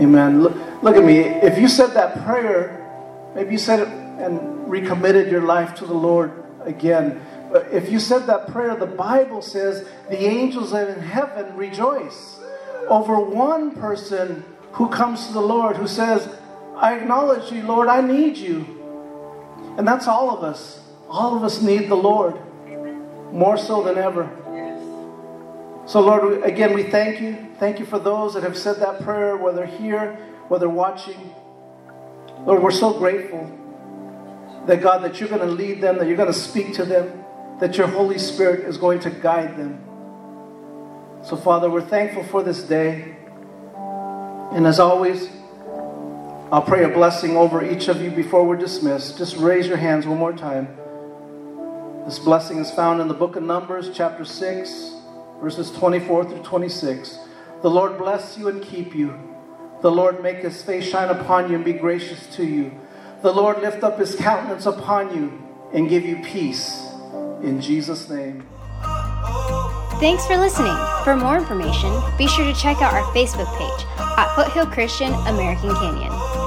Amen. 0.00 0.42
Look, 0.44 0.54
look 0.80 0.94
at 0.94 1.02
me. 1.02 1.18
If 1.18 1.58
you 1.58 1.66
said 1.66 1.88
that 1.94 2.24
prayer, 2.24 2.86
maybe 3.34 3.50
you 3.50 3.58
said 3.58 3.80
it 3.80 3.88
and 3.88 4.53
recommitted 4.68 5.30
your 5.30 5.42
life 5.42 5.74
to 5.76 5.86
the 5.86 5.94
Lord 5.94 6.44
again. 6.64 7.20
But 7.52 7.68
if 7.72 7.90
you 7.90 8.00
said 8.00 8.26
that 8.26 8.48
prayer, 8.48 8.74
the 8.74 8.86
Bible 8.86 9.42
says 9.42 9.86
the 10.08 10.24
angels 10.24 10.72
in 10.72 11.00
heaven 11.00 11.56
rejoice 11.56 12.40
over 12.88 13.20
one 13.20 13.72
person 13.72 14.44
who 14.72 14.88
comes 14.88 15.26
to 15.28 15.32
the 15.32 15.40
Lord 15.40 15.76
who 15.76 15.86
says, 15.86 16.28
I 16.76 16.96
acknowledge 16.96 17.52
you, 17.52 17.62
Lord, 17.62 17.88
I 17.88 18.00
need 18.00 18.36
you. 18.36 18.66
And 19.78 19.86
that's 19.86 20.08
all 20.08 20.36
of 20.36 20.42
us. 20.42 20.80
All 21.08 21.36
of 21.36 21.44
us 21.44 21.62
need 21.62 21.88
the 21.88 21.94
Lord 21.94 22.34
more 23.32 23.56
so 23.56 23.82
than 23.82 23.98
ever. 23.98 24.28
So, 25.86 26.00
Lord, 26.00 26.42
again, 26.42 26.72
we 26.72 26.84
thank 26.84 27.20
you. 27.20 27.36
Thank 27.58 27.78
you 27.78 27.86
for 27.86 27.98
those 27.98 28.34
that 28.34 28.42
have 28.42 28.56
said 28.56 28.80
that 28.80 29.02
prayer, 29.02 29.36
whether 29.36 29.66
here, 29.66 30.14
whether 30.48 30.68
watching. 30.68 31.34
Lord, 32.46 32.62
we're 32.62 32.70
so 32.70 32.98
grateful 32.98 33.60
that, 34.66 34.82
God, 34.82 35.02
that 35.02 35.20
you're 35.20 35.28
going 35.28 35.40
to 35.40 35.46
lead 35.46 35.80
them, 35.80 35.98
that 35.98 36.06
you're 36.06 36.16
going 36.16 36.32
to 36.32 36.38
speak 36.38 36.74
to 36.74 36.84
them, 36.84 37.24
that 37.60 37.76
your 37.76 37.86
Holy 37.86 38.18
Spirit 38.18 38.60
is 38.66 38.76
going 38.76 39.00
to 39.00 39.10
guide 39.10 39.56
them. 39.56 39.80
So, 41.22 41.36
Father, 41.36 41.70
we're 41.70 41.80
thankful 41.80 42.24
for 42.24 42.42
this 42.42 42.62
day. 42.62 43.16
And 44.52 44.66
as 44.66 44.78
always, 44.78 45.28
I'll 46.52 46.62
pray 46.62 46.84
a 46.84 46.88
blessing 46.88 47.36
over 47.36 47.64
each 47.64 47.88
of 47.88 48.00
you 48.00 48.10
before 48.10 48.46
we're 48.46 48.56
dismissed. 48.56 49.18
Just 49.18 49.36
raise 49.36 49.66
your 49.66 49.76
hands 49.76 50.06
one 50.06 50.18
more 50.18 50.32
time. 50.32 50.68
This 52.04 52.18
blessing 52.18 52.58
is 52.58 52.70
found 52.70 53.00
in 53.00 53.08
the 53.08 53.14
book 53.14 53.36
of 53.36 53.42
Numbers, 53.42 53.90
chapter 53.94 54.24
6, 54.24 54.92
verses 55.40 55.70
24 55.70 56.26
through 56.26 56.42
26. 56.42 57.18
The 57.62 57.70
Lord 57.70 57.96
bless 57.96 58.36
you 58.36 58.48
and 58.48 58.62
keep 58.62 58.94
you. 58.94 59.18
The 59.80 59.90
Lord 59.90 60.22
make 60.22 60.38
his 60.38 60.62
face 60.62 60.88
shine 60.88 61.08
upon 61.08 61.48
you 61.48 61.56
and 61.56 61.64
be 61.64 61.72
gracious 61.72 62.26
to 62.36 62.44
you. 62.44 62.78
The 63.24 63.32
Lord 63.32 63.62
lift 63.62 63.82
up 63.82 63.98
his 63.98 64.14
countenance 64.14 64.66
upon 64.66 65.16
you 65.16 65.32
and 65.72 65.88
give 65.88 66.04
you 66.04 66.16
peace. 66.16 66.86
In 67.40 67.58
Jesus' 67.58 68.10
name. 68.10 68.46
Thanks 69.98 70.26
for 70.26 70.36
listening. 70.36 70.76
For 71.04 71.16
more 71.16 71.38
information, 71.38 71.90
be 72.18 72.28
sure 72.28 72.44
to 72.44 72.52
check 72.52 72.82
out 72.82 72.92
our 72.92 73.02
Facebook 73.14 73.48
page 73.56 73.86
at 74.18 74.34
Foothill 74.34 74.66
Christian 74.66 75.14
American 75.26 75.74
Canyon. 75.74 76.43